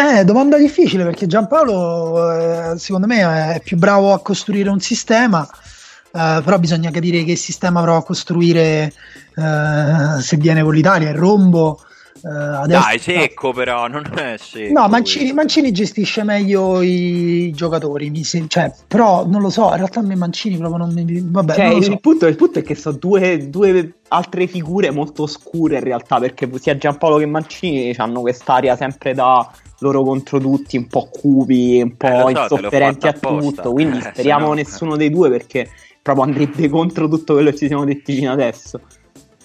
[0.00, 2.30] Eh, domanda difficile perché Giampaolo
[2.72, 7.34] eh, secondo me è più bravo a costruire un sistema, eh, però bisogna capire che
[7.34, 8.92] sistema prova a costruire
[9.34, 11.82] eh, se viene con l'Italia, il rombo.
[12.20, 14.72] Uh, adesso, Dai, secco però, non è secco.
[14.80, 20.00] No, Mancini, Mancini gestisce meglio i giocatori, sem- cioè, però non lo so, in realtà
[20.00, 21.04] a me Mancini proprio non mi...
[21.22, 21.90] Vabbè, cioè, non so.
[21.92, 26.18] il, punto, il, punto, è che sono due, due, altre figure molto oscure in realtà,
[26.18, 29.48] perché sia Giampaolo che Mancini hanno quest'aria sempre da
[29.80, 33.72] loro contro tutti, un po' cupi, un po' eh, so, insofferenti a tutto.
[33.72, 35.68] Quindi eh, speriamo no, nessuno dei due perché
[36.02, 38.80] proprio andrebbe contro tutto quello che ci siamo detti fino adesso.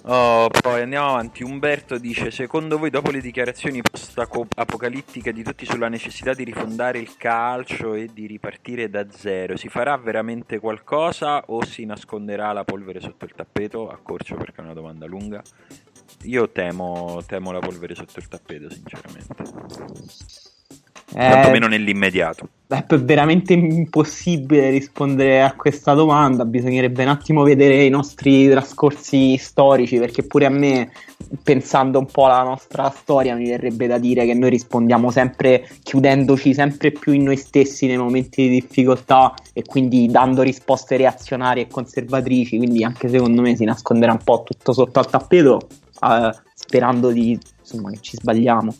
[0.05, 1.43] Oh, poi andiamo avanti.
[1.43, 7.15] Umberto dice: Secondo voi, dopo le dichiarazioni post-apocalittiche di tutti sulla necessità di rifondare il
[7.15, 12.99] calcio e di ripartire da zero, si farà veramente qualcosa o si nasconderà la polvere
[12.99, 13.89] sotto il tappeto?
[13.89, 15.41] Accorcio perché è una domanda lunga.
[16.23, 20.52] Io temo, temo la polvere sotto il tappeto, sinceramente.
[21.15, 22.49] Eh, Quantomeno nell'immediato.
[22.67, 26.43] È veramente impossibile rispondere a questa domanda.
[26.43, 30.91] Bisognerebbe un attimo vedere i nostri trascorsi storici, perché pure a me,
[31.43, 36.55] pensando un po' alla nostra storia, mi verrebbe da dire che noi rispondiamo sempre chiudendoci
[36.55, 41.67] sempre più in noi stessi nei momenti di difficoltà e quindi dando risposte reazionarie e
[41.67, 42.57] conservatrici.
[42.57, 45.67] Quindi anche secondo me si nasconderà un po' tutto sotto al tappeto,
[46.01, 48.73] eh, sperando di, insomma, che ci sbagliamo.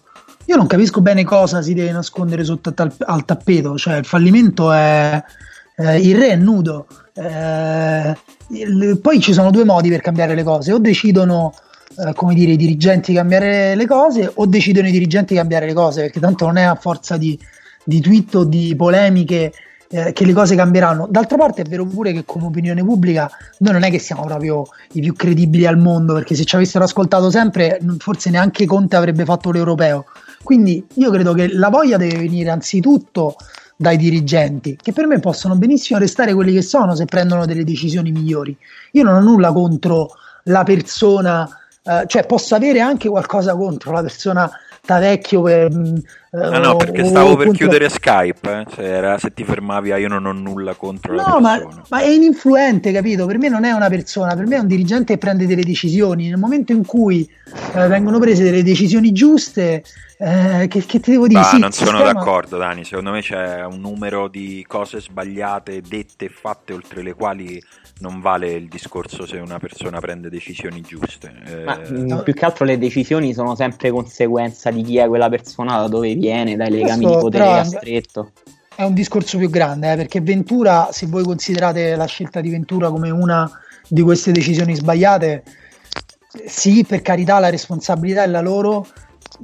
[0.46, 4.72] Io non capisco bene cosa si deve nascondere sotto al, al tappeto, cioè il fallimento
[4.72, 5.24] è
[5.76, 6.88] eh, il re è nudo.
[7.14, 8.16] Eh,
[8.50, 11.54] il, poi ci sono due modi per cambiare le cose, o decidono
[11.98, 15.66] eh, come dire i dirigenti di cambiare le cose o decidono i dirigenti di cambiare
[15.66, 17.38] le cose, perché tanto non è a forza di,
[17.84, 19.52] di tweet o di polemiche
[19.94, 21.06] eh, che le cose cambieranno.
[21.08, 23.30] D'altra parte è vero pure che come opinione pubblica
[23.60, 26.84] noi non è che siamo proprio i più credibili al mondo, perché se ci avessero
[26.84, 30.06] ascoltato sempre forse neanche Conte avrebbe fatto l'europeo.
[30.41, 33.36] Quindi io credo che la voglia deve venire anzitutto
[33.76, 38.12] dai dirigenti, che per me possono benissimo restare quelli che sono se prendono delle decisioni
[38.12, 38.58] migliori.
[38.94, 40.10] Io non ho nulla contro
[40.46, 41.48] la persona,
[41.84, 44.50] eh, cioè posso avere anche qualcosa contro la persona
[44.86, 45.72] Tavecchio per,
[46.36, 48.66] Ah no, perché stavo per chiudere Skype, eh?
[48.74, 52.08] cioè, era, se ti fermavi ah, io non ho nulla contro no, ma, ma, è
[52.08, 53.28] ininfluente, capito?
[53.28, 56.30] Per me non è una persona, per me è un dirigente che prende delle decisioni.
[56.30, 57.30] Nel momento in cui
[57.76, 59.84] eh, vengono prese delle decisioni giuste,
[60.18, 61.42] eh, che, che, ti devo dire?
[61.42, 62.12] Ah, sì, non sono sistema...
[62.12, 62.84] d'accordo, Dani.
[62.84, 67.62] Secondo me c'è un numero di cose sbagliate, dette e fatte, oltre le quali
[68.00, 71.32] non vale il discorso se una persona prende decisioni giuste.
[71.46, 71.64] Eh...
[71.64, 75.78] Ma, mh, più che altro le decisioni sono sempre conseguenza di chi è quella persona,
[75.78, 78.32] da dove viene, dai legami Questo, di potere che ha stretto.
[78.76, 82.89] È un discorso più grande, eh, perché Ventura, se voi considerate la scelta di Ventura
[82.89, 83.50] come una
[83.88, 85.44] di queste decisioni sbagliate,
[86.48, 88.88] sì, per carità, la responsabilità è la loro,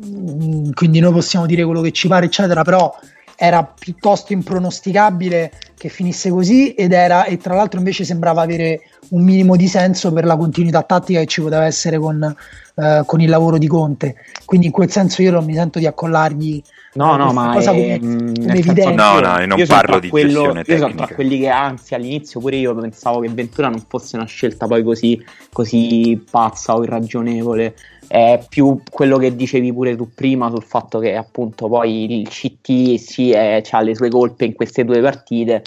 [0.04, 2.93] mm, quindi noi possiamo dire quello che ci pare, eccetera, però
[3.42, 9.24] era piuttosto impronosticabile che finisse così ed era, e tra l'altro invece sembrava avere un
[9.24, 12.36] minimo di senso per la continuità tattica che ci poteva essere con,
[12.76, 14.16] eh, con il lavoro di Conte.
[14.44, 16.62] Quindi in quel senso io non mi sento di accollargli
[16.92, 18.94] No, no, ma cosa è, come, come evidente.
[18.94, 22.56] No, no, non parlo di quello, gestione Io sono tra quelli che anzi all'inizio pure
[22.56, 25.24] io pensavo che Ventura non fosse una scelta poi così,
[25.54, 27.76] così pazza o irragionevole
[28.10, 32.95] è più quello che dicevi pure tu prima sul fatto che appunto poi il CT
[32.95, 35.62] sì, ha le sue colpe in queste due partite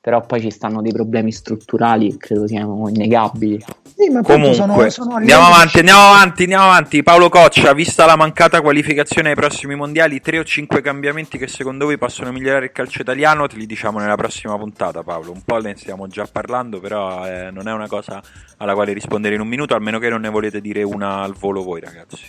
[0.00, 3.62] però poi ci stanno dei problemi strutturali credo siano innegabili
[4.02, 7.02] sì, ma Comunque, sono, sono andiamo avanti, andiamo avanti, andiamo avanti.
[7.02, 11.84] Paolo Coccia, vista la mancata qualificazione ai prossimi mondiali, tre o cinque cambiamenti che secondo
[11.84, 15.30] voi possono migliorare il calcio italiano, te li diciamo nella prossima puntata, Paolo.
[15.30, 18.20] Un po' ne stiamo già parlando, però eh, non è una cosa
[18.56, 21.62] alla quale rispondere in un minuto, almeno che non ne volete dire una al volo
[21.62, 22.24] voi, ragazzi.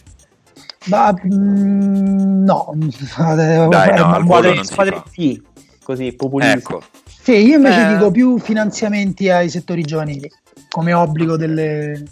[0.85, 2.73] Ma mm, no,
[3.17, 5.03] Dai, no, al volo non si fa.
[5.09, 5.41] Sì,
[5.81, 6.55] così populista.
[6.55, 6.83] Ecco.
[7.23, 7.93] Sì, io invece eh.
[7.93, 10.29] dico più finanziamenti ai settori giovanili
[10.73, 12.03] come obbligo delle,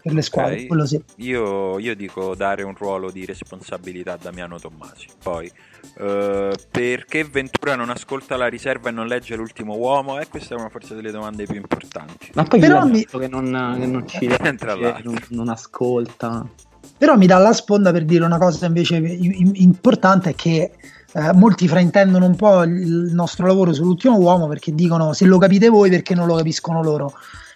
[0.00, 0.66] per le squadre.
[0.66, 0.86] Okay.
[0.86, 1.04] Sì.
[1.16, 5.06] Io, io, dico dare un ruolo di responsabilità a Damiano Tommasi.
[5.22, 5.52] Poi,
[5.98, 10.18] uh, perché Ventura non ascolta la riserva e non legge l'ultimo uomo?
[10.18, 12.30] Eh, questa è una forse delle domande più importanti.
[12.32, 13.04] Ma poi però mi...
[13.04, 16.48] che non, che non ci legge, non, non ascolta.
[16.96, 20.72] Però mi dà la sponda per dire una cosa invece importante: è che
[21.12, 25.68] eh, molti fraintendono un po' il nostro lavoro sull'ultimo uomo perché dicono se lo capite
[25.68, 27.12] voi perché non lo capiscono loro.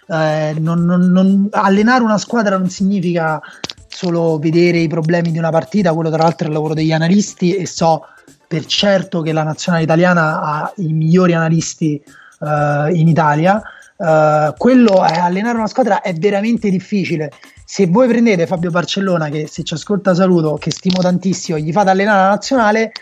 [0.06, 3.40] Eh, non, non, non, allenare una squadra non significa
[3.88, 7.54] solo vedere i problemi di una partita, quello tra l'altro è il lavoro degli analisti
[7.54, 8.06] e so
[8.46, 12.02] per certo che la nazionale italiana ha i migliori analisti
[12.40, 13.62] uh, in Italia.
[13.96, 17.30] Uh, quello è allenare una squadra è veramente difficile.
[17.64, 21.90] Se voi prendete Fabio Barcellona, che se ci ascolta saluto, che stimo tantissimo, gli fate
[21.90, 22.92] allenare la nazionale,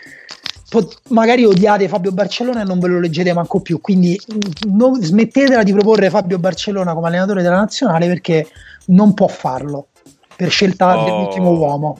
[1.09, 3.81] magari odiate Fabio Barcellona e non ve lo leggete manco più.
[3.81, 4.19] Quindi
[4.67, 8.47] non, smettetela di proporre Fabio Barcellona come allenatore della nazionale perché
[8.87, 9.87] non può farlo
[10.35, 11.03] per scelta oh.
[11.05, 11.97] dell'ultimo uomo.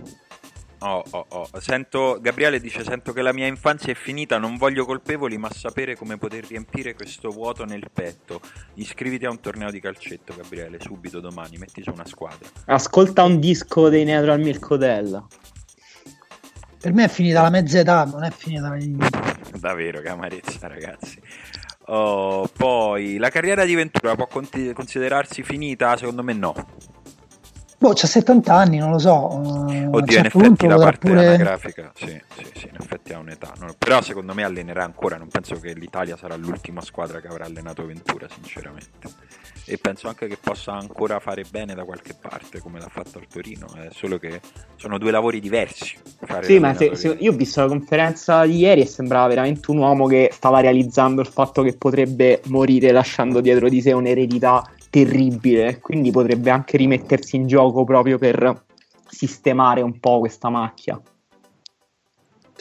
[0.85, 1.49] Oh, oh, oh.
[1.59, 4.37] Sento, Gabriele dice: Sento che la mia infanzia è finita.
[4.37, 8.41] Non voglio colpevoli, ma sapere come poter riempire questo vuoto nel petto.
[8.73, 10.79] Iscriviti a un torneo di calcetto, Gabriele.
[10.81, 12.49] Subito domani, metti su una squadra.
[12.65, 15.23] Ascolta un disco dei Natural Milk Hotel.
[16.83, 18.77] Per me è finita la mezza età, non è finita la
[19.57, 21.17] Davvero, che amarezza, ragazzi.
[21.85, 25.95] Oh, poi la carriera di Ventura può considerarsi finita?
[25.95, 26.53] Secondo me no.
[27.77, 29.13] Boh, c'ha 70 anni, non lo so.
[29.13, 31.25] Oddio, in effetti la parte pure...
[31.25, 33.53] anagrafica, sì, sì, sì, in effetti ha un'età.
[33.61, 37.45] No, però secondo me allenerà ancora, non penso che l'Italia sarà l'ultima squadra che avrà
[37.45, 39.07] allenato Ventura, sinceramente.
[39.65, 43.27] E penso anche che possa ancora fare bene da qualche parte, come l'ha fatto al
[43.27, 44.41] Torino, è solo che
[44.75, 45.95] sono due lavori diversi.
[46.41, 49.77] sì, ma se, se, io ho visto la conferenza di ieri e sembrava veramente un
[49.77, 55.79] uomo che stava realizzando il fatto che potrebbe morire lasciando dietro di sé un'eredità terribile,
[55.79, 58.63] quindi potrebbe anche rimettersi in gioco proprio per
[59.07, 61.01] sistemare un po' questa macchia.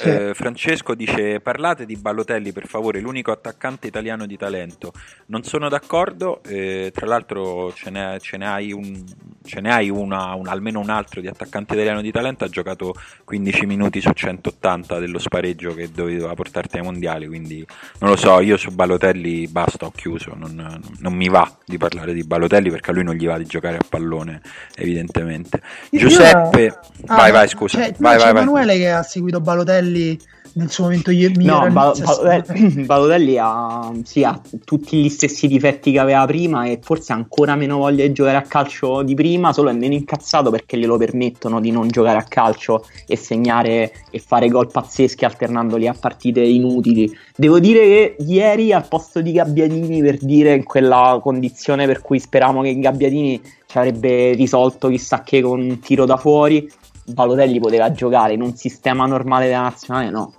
[0.03, 4.93] Eh, Francesco dice parlate di Ballotelli per favore, l'unico attaccante italiano di talento.
[5.27, 9.05] Non sono d'accordo, eh, tra l'altro ce ne, ce ne hai, un,
[9.45, 12.95] ce ne hai una, un, almeno un altro di attaccante italiano di talento, ha giocato
[13.25, 17.65] 15 minuti su 180 dello spareggio che doveva portarti ai mondiali, quindi
[18.01, 22.13] non lo so, io su Ballotelli basta, ho chiuso, non, non mi va di parlare
[22.13, 24.41] di Ballotelli perché a lui non gli va di giocare a pallone,
[24.75, 25.61] evidentemente.
[25.91, 26.81] Giuseppe, io...
[27.07, 30.19] ah, vai vai scusa, cioè, vai, vai, vai, Emanuele che ha seguito Balotelli Balotelli
[30.55, 31.69] nel suo momento migliore.
[31.69, 37.13] No, Balotelli, Balotelli ha, sì, ha, tutti gli stessi difetti che aveva prima e forse
[37.13, 40.77] ha ancora meno voglia di giocare a calcio di prima, solo è meno incazzato perché
[40.77, 45.95] glielo permettono di non giocare a calcio e segnare e fare gol pazzeschi alternandoli a
[45.99, 47.11] partite inutili.
[47.35, 52.19] Devo dire che ieri al posto di Gabbiadini, per dire in quella condizione per cui
[52.19, 56.71] speravamo che Gabbiadini ci avrebbe risolto chissà che con un tiro da fuori,
[57.05, 60.35] Balotelli poteva giocare in un sistema normale della nazionale, no.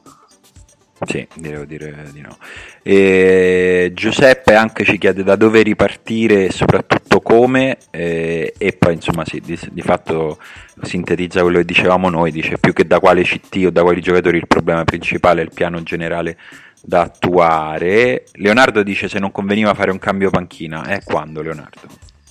[1.06, 2.38] Sì, devo dire di no.
[2.82, 9.26] E Giuseppe anche ci chiede da dove ripartire e soprattutto come, e, e poi insomma
[9.26, 10.38] sì, di, di, fatto
[10.82, 14.38] sintetizza quello che dicevamo noi, dice più che da quale CT o da quali giocatori
[14.38, 16.38] il problema principale è il piano generale
[16.82, 18.26] da attuare.
[18.34, 21.82] Leonardo dice se non conveniva fare un cambio panchina, è quando Leonardo?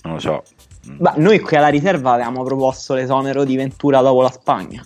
[0.02, 0.42] Non lo so.
[0.98, 4.84] Ma noi qui alla riserva avevamo proposto l'esonero di Ventura dopo la Spagna.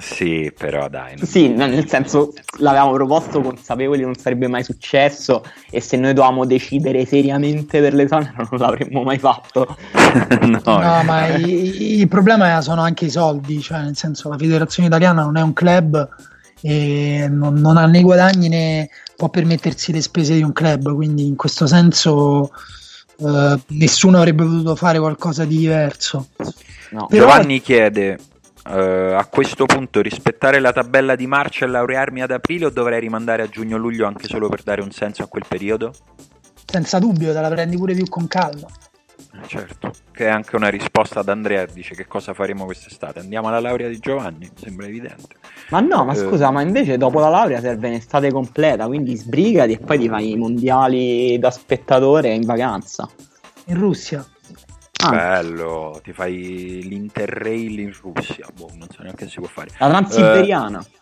[0.00, 1.16] Sì, però dai.
[1.16, 1.26] Non...
[1.26, 7.04] Sì, nel senso l'avevamo proposto consapevoli non sarebbe mai successo e se noi dovevamo decidere
[7.04, 9.76] seriamente per l'esonero non l'avremmo mai fatto.
[10.40, 15.22] no, no ma il problema sono anche i soldi, cioè nel senso la federazione italiana
[15.22, 16.08] non è un club
[16.62, 21.26] e non, non ha né guadagni né può permettersi le spese di un club, quindi
[21.26, 22.50] in questo senso
[23.20, 26.28] eh, nessuno avrebbe potuto fare qualcosa di diverso.
[26.90, 27.06] No.
[27.06, 27.26] Però...
[27.26, 28.18] Giovanni chiede
[28.62, 33.00] Uh, a questo punto rispettare la tabella di marcia e laurearmi ad aprile o dovrei
[33.00, 35.94] rimandare a giugno-luglio anche solo per dare un senso a quel periodo?
[36.66, 38.68] Senza dubbio, te la prendi pure più con calma.
[39.50, 43.18] Eh, certo, che è anche una risposta ad Andrea, dice che cosa faremo quest'estate.
[43.18, 45.36] Andiamo alla laurea di Giovanni, sembra evidente.
[45.70, 49.72] Ma no, ma uh, scusa, ma invece dopo la laurea serve un'estate completa, quindi sbrigati
[49.72, 53.08] e poi ti fai i mondiali da spettatore in vacanza.
[53.66, 54.24] In Russia.
[55.02, 55.10] Ah.
[55.10, 59.70] Bello, ti fai l'interrail in Russia, boh, non so neanche se si può fare.
[59.78, 60.78] La Transiberiana.
[60.78, 60.99] Uh,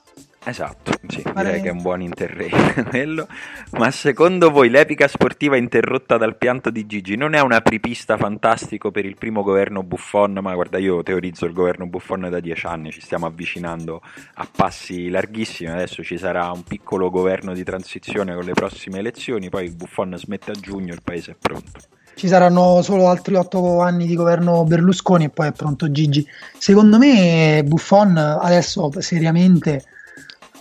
[0.49, 3.26] esatto, sì, direi che è un buon interrail quello.
[3.72, 8.90] Ma secondo voi l'epica sportiva interrotta dal pianto di Gigi non è un apripista fantastico
[8.90, 10.38] per il primo governo Buffon?
[10.40, 14.03] Ma guarda, io teorizzo il governo Buffon da dieci anni, ci stiamo avvicinando
[14.34, 19.49] a passi larghissimi, adesso ci sarà un piccolo governo di transizione con le prossime elezioni,
[19.49, 21.80] poi Buffon smette a giugno, il paese è pronto
[22.18, 26.26] ci saranno solo altri otto anni di governo Berlusconi e poi è pronto Gigi.
[26.59, 29.84] Secondo me Buffon adesso seriamente,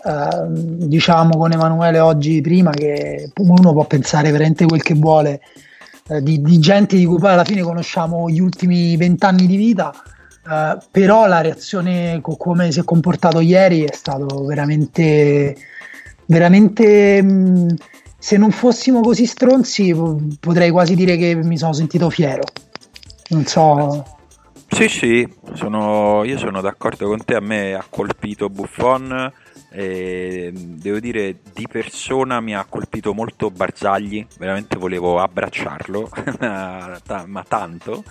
[0.03, 5.41] eh, diciamo con Emanuele oggi prima, che uno può pensare veramente quel che vuole
[6.09, 9.93] eh, di, di, gente di cui poi alla fine conosciamo gli ultimi vent'anni di vita,
[10.49, 15.55] eh, però la reazione con come si è comportato ieri è stato veramente,
[16.25, 17.21] veramente...
[17.21, 17.75] Mh,
[18.19, 19.95] se non fossimo così stronzi
[20.39, 22.43] potrei quasi dire che mi sono sentito fiero.
[23.29, 24.03] Non so.
[24.69, 29.31] Sì, sì, sono, io sono d'accordo con te, a me ha colpito Buffon,
[29.70, 36.09] e devo dire di persona mi ha colpito molto Barzagli, veramente volevo abbracciarlo,
[37.26, 38.03] ma tanto,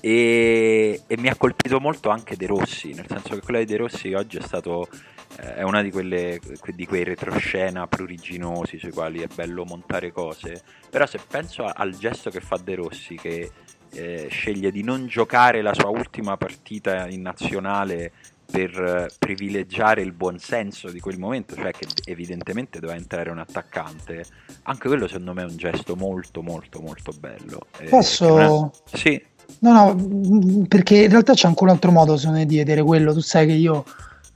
[0.00, 3.76] e, e, mi ha colpito molto anche De Rossi, nel senso che quello di De
[3.76, 4.88] Rossi oggi è stato
[5.36, 6.40] eh, è una di, quelle,
[6.74, 12.30] di quei retroscena pruriginosi sui quali è bello montare cose, però se penso al gesto
[12.30, 13.50] che fa De Rossi che
[13.90, 18.12] eh, sceglie di non giocare la sua ultima partita in nazionale
[18.50, 24.24] per eh, privilegiare il buonsenso di quel momento, cioè che evidentemente doveva entrare un attaccante,
[24.64, 27.66] anche quello secondo me è un gesto molto molto molto bello.
[27.78, 28.72] Eh, Posso?
[28.90, 28.96] È...
[28.96, 29.22] Sì.
[29.60, 33.12] No, no, perché in realtà c'è anche un altro modo secondo me di vedere quello,
[33.12, 33.84] tu sai che io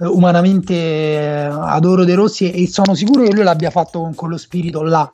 [0.00, 4.82] eh, umanamente adoro De Rossi e sono sicuro che lui l'abbia fatto con quello spirito
[4.82, 5.08] là.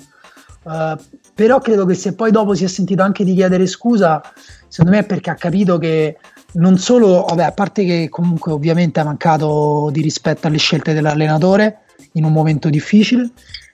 [0.62, 0.96] Uh,
[1.34, 4.22] però credo che se poi dopo si è sentito anche di chiedere scusa,
[4.68, 6.16] secondo me è perché ha capito che
[6.54, 11.80] non solo, vabbè, a parte che comunque ovviamente ha mancato di rispetto alle scelte dell'allenatore
[12.12, 13.30] in un momento difficile,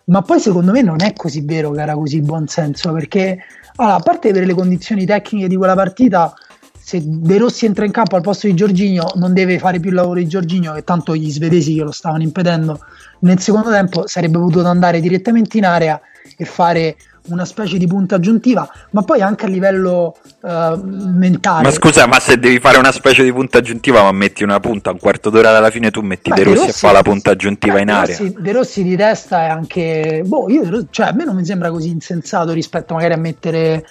[0.07, 3.39] ma poi secondo me non è così vero che era così buon senso, perché
[3.77, 6.35] allora, a parte per le condizioni tecniche di quella partita,
[6.83, 9.97] se De Rossi entra in campo al posto di Giorginio non deve fare più il
[9.97, 12.81] lavoro di Giorginio che tanto gli svedesi che lo stavano impedendo
[13.21, 16.01] nel secondo tempo sarebbe potuto andare direttamente in area
[16.37, 16.97] e fare
[17.29, 21.63] una specie di punta aggiuntiva, ma poi anche a livello uh, mentale.
[21.63, 24.91] Ma scusa, ma se devi fare una specie di punta aggiuntiva, ma metti una punta,
[24.91, 27.75] un quarto d'ora dalla fine tu metti De Rossi, Rossi, e fa la punta aggiuntiva
[27.75, 28.17] beh, in area.
[28.17, 31.45] De Rossi, De Rossi di testa è anche boh, io, cioè, a me non mi
[31.45, 33.85] sembra così insensato rispetto magari a mettere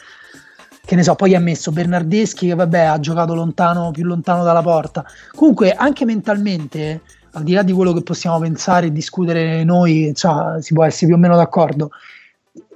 [0.86, 4.64] che ne so, poi ha messo Bernardeschi che vabbè ha giocato lontano, più lontano dalla
[4.64, 5.06] porta.
[5.36, 7.02] Comunque anche mentalmente,
[7.34, 11.06] al di là di quello che possiamo pensare e discutere noi, cioè, si può essere
[11.06, 11.92] più o meno d'accordo,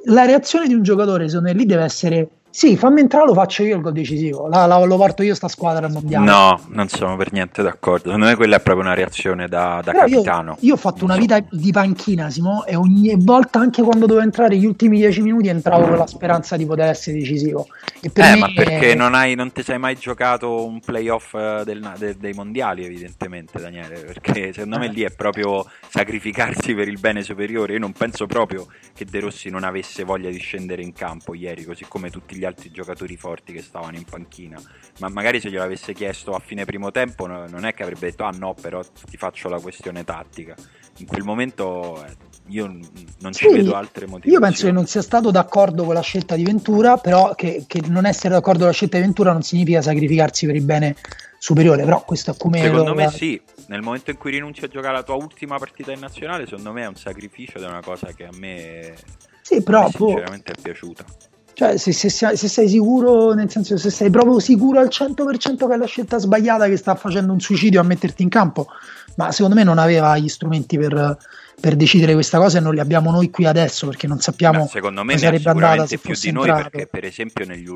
[0.06, 3.64] la reazione di un giocatore secondo me lì deve essere sì, fammi entrare, lo faccio
[3.64, 4.48] io il gol decisivo.
[4.48, 6.24] La, la, lo porto io sta squadra mondiale.
[6.24, 8.04] No, non sono per niente d'accordo.
[8.04, 10.58] Secondo me quella è proprio una reazione da, da capitano.
[10.60, 14.24] Io, io, ho fatto una vita di panchina, Simo, e ogni volta, anche quando dovevo
[14.24, 17.66] entrare gli ultimi dieci minuti, entravo con la speranza di poter essere decisivo.
[18.02, 18.36] eh, me...
[18.36, 22.34] ma perché non, hai, non ti sei mai giocato un playoff eh, del, de, dei
[22.34, 24.00] mondiali, evidentemente, Daniele.
[24.02, 27.74] Perché secondo me lì è proprio sacrificarsi per il bene superiore.
[27.74, 31.64] Io non penso proprio che De Rossi non avesse voglia di scendere in campo ieri,
[31.64, 34.62] così come tutti gli gli altri giocatori forti che stavano in panchina.
[35.00, 38.24] Ma magari se glielo avesse chiesto a fine primo tempo, non è che avrebbe detto:
[38.24, 40.56] Ah no, però ti faccio la questione tattica.
[40.98, 42.16] In quel momento eh,
[42.50, 44.36] io non ci vedo altre motivazioni.
[44.36, 47.82] Io penso che non sia stato d'accordo con la scelta di Ventura, però che, che
[47.88, 50.96] non essere d'accordo con la scelta di Ventura non significa sacrificarsi per il bene
[51.40, 52.62] superiore, però questo è come...
[52.62, 53.12] Secondo me la...
[53.12, 56.72] sì, nel momento in cui rinunci a giocare la tua ultima partita in nazionale, secondo
[56.72, 58.94] me è un sacrificio ed è una cosa che a me,
[59.42, 61.06] sì, però, me sinceramente è piaciuta.
[61.54, 65.74] Cioè, se, se, se, sei sicuro, nel senso, se sei proprio sicuro al 100% che
[65.74, 68.68] è la scelta sbagliata, che sta facendo un suicidio a metterti in campo,
[69.16, 71.18] ma secondo me non aveva gli strumenti per,
[71.60, 74.70] per decidere questa cosa e non li abbiamo noi qui adesso perché non sappiamo Beh,
[74.70, 76.70] secondo me sarebbe andata se più di noi entrato.
[76.70, 77.68] perché per esempio negli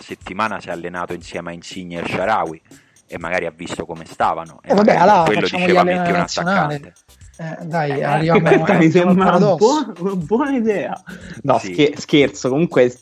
[0.00, 2.60] settimana si è allenato insieme a Insigne e Sharawi
[3.12, 4.60] e magari ha visto come stavano.
[4.62, 6.92] E eh, vabbè, allora quello diceva metti un attaccante.
[7.38, 11.02] Eh, dai, eh, arriviamo a mi sembra una buona, una buona idea.
[11.42, 11.72] No, sì.
[11.72, 12.94] scher- scherzo, comunque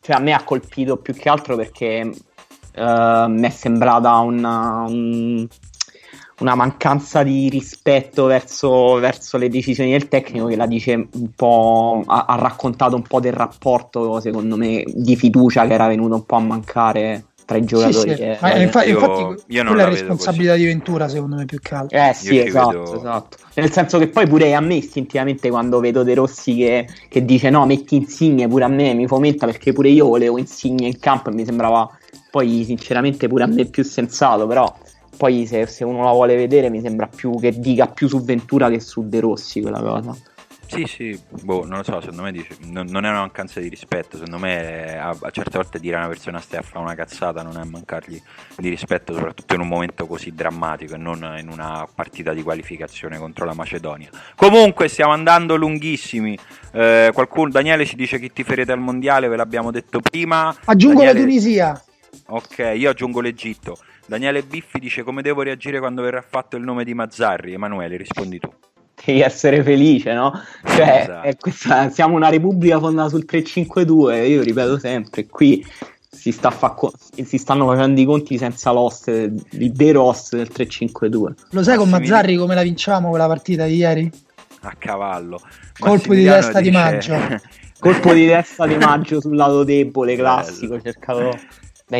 [0.00, 2.10] cioè, a me ha colpito più che altro perché
[2.76, 5.46] uh, mi è sembrata una, un,
[6.38, 12.02] una mancanza di rispetto verso, verso, le decisioni del tecnico che la dice un po',
[12.06, 16.24] ha, ha raccontato un po' del rapporto, secondo me, di fiducia che era venuto un
[16.24, 18.10] po' a mancare tra i giocatori.
[18.10, 18.22] Sì, sì.
[18.22, 18.38] Che...
[18.40, 20.64] Ma, infatti, io, infatti io quella è la responsabilità così.
[20.64, 21.98] di Ventura, secondo me, più che altro.
[21.98, 22.96] Eh sì, esatto, vedo...
[22.96, 23.36] esatto.
[23.54, 27.50] Nel senso che poi pure a me istintivamente quando vedo De Rossi che, che, dice
[27.50, 31.30] no, metti Insigne, pure a me mi fomenta perché pure io volevo Insigne in campo
[31.30, 31.90] e mi sembrava
[32.30, 34.74] poi sinceramente pure a me più sensato, però
[35.18, 38.70] poi se, se uno la vuole vedere mi sembra più che dica più su Ventura
[38.70, 40.16] che su De Rossi quella cosa.
[40.72, 43.68] Sì, sì, boh, non lo so, secondo me dice, non, non, è una mancanza di
[43.68, 46.94] rispetto, secondo me a, a, certe volte dire a una persona stai a fare una
[46.94, 48.18] cazzata non è mancargli
[48.56, 53.18] di rispetto, soprattutto in un momento così drammatico e non in una partita di qualificazione
[53.18, 54.08] contro la Macedonia.
[54.34, 56.38] Comunque stiamo andando lunghissimi,
[56.72, 60.56] eh, qualcuno, Daniele ci dice chi ti farete al mondiale, ve l'abbiamo detto prima.
[60.64, 61.18] Aggiungo Daniele...
[61.18, 61.84] la Tunisia.
[62.28, 63.76] Ok, io aggiungo l'Egitto.
[64.06, 67.52] Daniele Biffi dice come devo reagire quando verrà fatto il nome di Mazzarri.
[67.52, 68.50] Emanuele, rispondi tu
[69.04, 70.32] devi essere felice, no?
[70.64, 71.36] Cioè, esatto.
[71.40, 75.64] questa, siamo una repubblica fondata sul 352, io ripeto sempre, qui
[76.08, 76.76] si, sta fa,
[77.24, 81.34] si stanno facendo i conti senza l'host, il vero host del 352.
[81.50, 84.10] Lo sai con Mazzarri come la vinciamo quella partita di ieri?
[84.60, 85.40] A cavallo.
[85.78, 86.62] Colpo di testa dice...
[86.62, 87.16] di maggio.
[87.80, 91.36] Colpo di testa di maggio sul lato debole, classico, cercato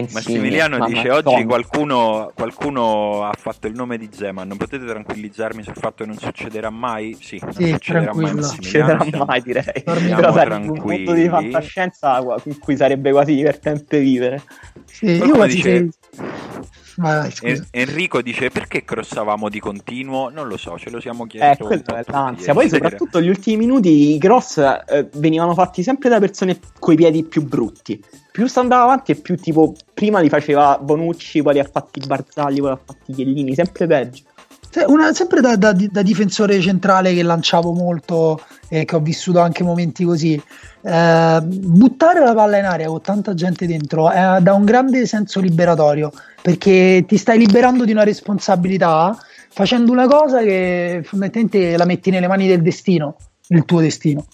[0.01, 4.49] Massimiliano dice oggi qualcuno, qualcuno, ha fatto il nome di Zeman.
[4.49, 7.14] Non potete tranquillizzarmi sul fatto che non succederà mai?
[7.20, 9.82] Sì, sì non succederà mai non succederà mai direi.
[9.84, 14.43] Però sarebbe un mondo di fantascienza in cui sarebbe quasi divertente vivere.
[14.86, 15.88] Sì, io quasi dice...
[16.97, 20.28] Vai, en- Enrico dice perché crossavamo di continuo?
[20.28, 21.62] Non lo so, ce lo siamo chiesti.
[21.62, 22.53] Eh, quella è l'ansia.
[22.53, 27.24] Poi, soprattutto, gli ultimi minuti i cross eh, venivano fatti sempre da persone coi piedi
[27.24, 31.61] più brutti più sta andando avanti e più tipo prima li faceva Bonucci, poi li
[31.61, 34.22] ha fatti Barzagli, poi li ha fatti Chiellini, sempre peggio.
[34.86, 38.40] Una, sempre da, da, da, difensore centrale che lanciavo molto
[38.70, 40.43] e che ho vissuto anche momenti così.
[40.80, 45.40] Eh, buttare la palla in aria con tanta gente dentro è da un grande senso
[45.40, 46.11] liberatorio
[46.43, 49.16] perché ti stai liberando di una responsabilità
[49.49, 53.16] facendo una cosa che fondamentalmente la metti nelle mani del destino,
[53.49, 54.26] il tuo destino.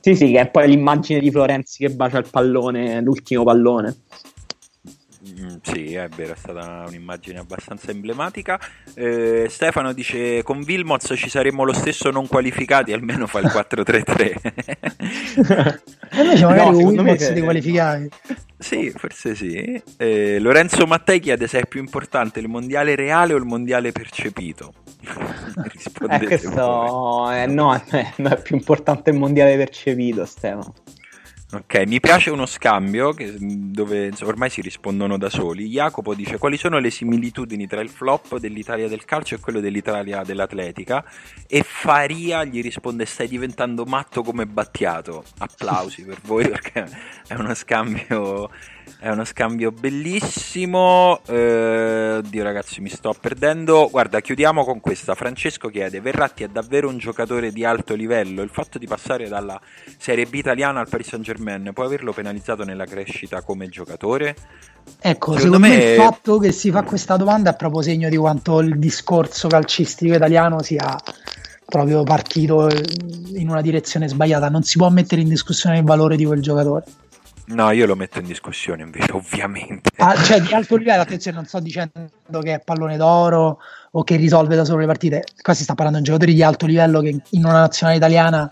[0.00, 3.94] Sì, sì, che è poi l'immagine di Florenzi che bacia il pallone, l'ultimo pallone.
[5.40, 8.60] Mm, sì, è vero, è stata un'immagine abbastanza emblematica.
[8.94, 14.34] Eh, Stefano dice: Con Vilmoz ci saremmo lo stesso non qualificati, almeno fa il 4-3-3.
[16.10, 18.08] e invece magari no, con Vilmoz ti qualificavi.
[18.58, 19.82] Sì, forse sì.
[19.96, 24.74] Eh, Lorenzo Mattei chiede se è più importante il mondiale reale o il mondiale percepito.
[25.72, 30.74] Rispondete eh, questo eh, no, è, è più importante il mondiale percepito, Stefano.
[31.52, 35.66] Ok, mi piace uno scambio che, dove insomma, ormai si rispondono da soli.
[35.66, 40.22] Jacopo dice quali sono le similitudini tra il flop dell'Italia del calcio e quello dell'Italia
[40.22, 41.04] dell'atletica
[41.48, 45.24] e Faria gli risponde stai diventando matto come Battiato.
[45.38, 46.88] Applausi per voi perché
[47.26, 48.48] è uno scambio
[49.00, 51.20] è uno scambio bellissimo.
[51.26, 53.88] Eh, oddio, ragazzi, mi sto perdendo.
[53.90, 55.14] Guarda, chiudiamo con questa.
[55.14, 58.42] Francesco chiede: Verratti è davvero un giocatore di alto livello?
[58.42, 59.58] Il fatto di passare dalla
[59.96, 64.36] Serie B italiana al Paris Saint Germain può averlo penalizzato nella crescita come giocatore?
[65.00, 65.68] Ecco, secondo, secondo me...
[65.68, 65.84] me...
[65.92, 70.14] il fatto che si fa questa domanda è proprio segno di quanto il discorso calcistico
[70.14, 70.94] italiano sia
[71.64, 72.68] proprio partito
[73.34, 74.50] in una direzione sbagliata.
[74.50, 76.84] Non si può mettere in discussione il valore di quel giocatore.
[77.50, 79.90] No, io lo metto in discussione invece, ovviamente.
[79.96, 83.58] Ah, cioè di alto livello, attenzione, non sto dicendo che è pallone d'oro
[83.92, 85.24] o che risolve da solo le partite.
[85.40, 88.50] Qua si sta parlando di un giocatore di alto livello che in una nazionale italiana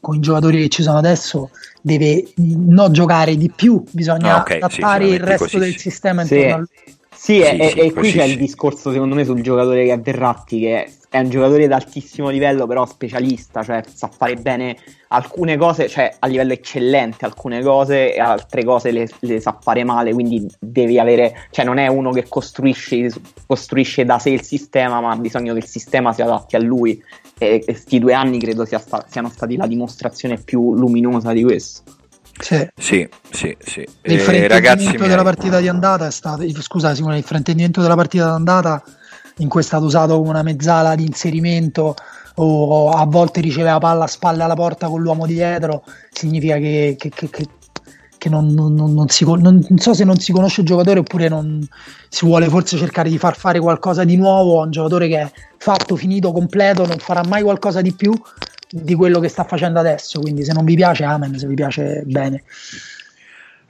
[0.00, 1.50] con i giocatori che ci sono adesso
[1.82, 5.78] deve non giocare di più, bisogna ah, okay, adattare sì, il resto così, del sì.
[5.78, 6.50] sistema intorno sì.
[6.50, 6.68] a lui.
[7.12, 10.60] Sì, sì, e, e qui c'è il discorso secondo me sul giocatore che è Verratti,
[10.60, 14.76] che è un giocatore d'altissimo livello, però specialista, cioè sa fare bene
[15.08, 19.82] alcune cose, cioè a livello eccellente alcune cose e altre cose le, le sa fare
[19.82, 23.10] male, quindi devi avere, cioè non è uno che costruisce,
[23.44, 27.02] costruisce da sé il sistema, ma ha bisogno che il sistema si adatti a lui
[27.36, 31.82] e questi due anni credo sia sta, siano stati la dimostrazione più luminosa di questo.
[32.38, 33.56] Sì, sì, sì.
[33.58, 33.80] sì.
[34.02, 38.26] Il eh, fraintendimento della partita di andata è stato, scusa Simone, il fraintendimento della partita
[38.26, 38.82] d'andata
[39.40, 41.94] in cui è stato usato come una mezzala di inserimento
[42.36, 47.10] o a volte riceveva palla a spalle alla porta con l'uomo dietro, significa che, che,
[47.10, 47.28] che,
[48.16, 51.66] che non, non, non, si, non, so se non si conosce il giocatore oppure non
[52.08, 55.30] si vuole forse cercare di far fare qualcosa di nuovo a un giocatore che è
[55.58, 58.12] fatto, finito, completo, non farà mai qualcosa di più
[58.70, 60.20] di quello che sta facendo adesso.
[60.20, 62.42] Quindi se non vi piace, amen, se vi piace bene.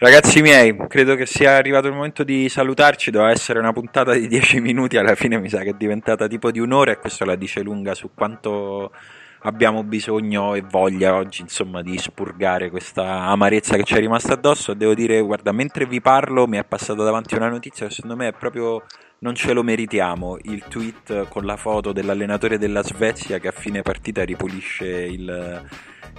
[0.02, 4.28] Ragazzi miei, credo che sia arrivato il momento di salutarci, doveva essere una puntata di
[4.28, 7.36] 10 minuti, alla fine mi sa che è diventata tipo di un'ora e questo la
[7.36, 8.92] dice lunga su quanto
[9.40, 14.72] abbiamo bisogno e voglia oggi insomma di spurgare questa amarezza che ci è rimasta addosso.
[14.72, 18.28] Devo dire, guarda, mentre vi parlo mi è passata davanti una notizia che secondo me
[18.28, 18.82] è proprio
[19.18, 20.38] non ce lo meritiamo.
[20.44, 25.68] Il tweet con la foto dell'allenatore della Svezia che a fine partita ripulisce il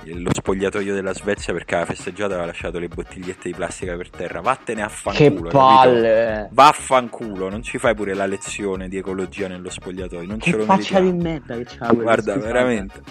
[0.05, 4.41] lo spogliatoio della Svezia perché aveva festeggiato aveva lasciato le bottigliette di plastica per terra.
[4.41, 5.41] Vattene a fanculo.
[5.43, 6.49] Che palle!
[6.51, 10.27] Vaffanculo, non ci fai pure la lezione di ecologia nello spogliatoio.
[10.27, 13.01] Non che ce lo faccia di merda che c'ha Guarda, veramente.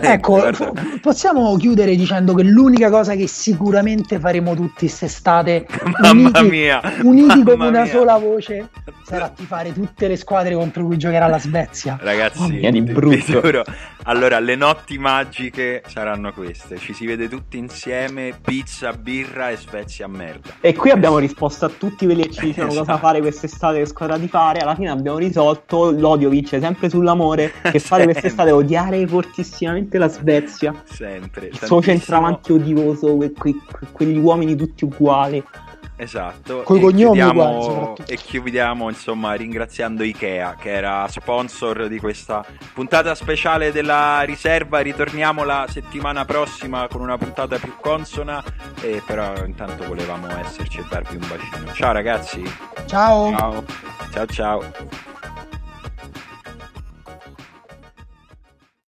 [0.00, 0.72] ecco, Guarda.
[1.00, 5.66] possiamo chiudere dicendo che l'unica cosa che sicuramente faremo tutti quest'estate,
[6.00, 6.80] Mamma uniti, mia!
[7.02, 7.90] Uniti come una mia.
[7.90, 8.68] sola voce,
[9.04, 11.98] sarà tifare tutte le squadre contro cui giocherà la Svezia.
[12.00, 13.64] Ragazzi, oh, di brutto.
[14.08, 16.78] Allora, le notti magiche saranno queste.
[16.78, 20.48] Ci si vede tutti insieme, pizza, birra e Svezia a merda.
[20.62, 22.86] E qui abbiamo risposto a tutti quelli che ci dicevano esatto.
[22.86, 24.60] cosa fare quest'estate, che squadra di fare.
[24.60, 30.74] Alla fine abbiamo risolto, l'odio vince sempre sull'amore, che fare quest'estate odiare fortissimamente la Svezia.
[30.84, 31.48] Sempre.
[31.48, 33.54] Il suo centravanti odioso, que- que-
[33.92, 35.44] quegli uomini tutti uguali.
[36.00, 36.62] Esatto.
[36.62, 43.16] Con i cognomi chiudiamo, e chiudiamo insomma ringraziando Ikea che era sponsor di questa puntata
[43.16, 44.78] speciale della riserva.
[44.78, 48.42] Ritorniamo la settimana prossima con una puntata più consona.
[48.80, 51.72] E però intanto volevamo esserci e darvi un bacino.
[51.72, 52.42] Ciao ragazzi.
[52.86, 53.36] Ciao.
[53.36, 53.64] Ciao
[54.12, 54.26] ciao.
[54.26, 55.17] ciao.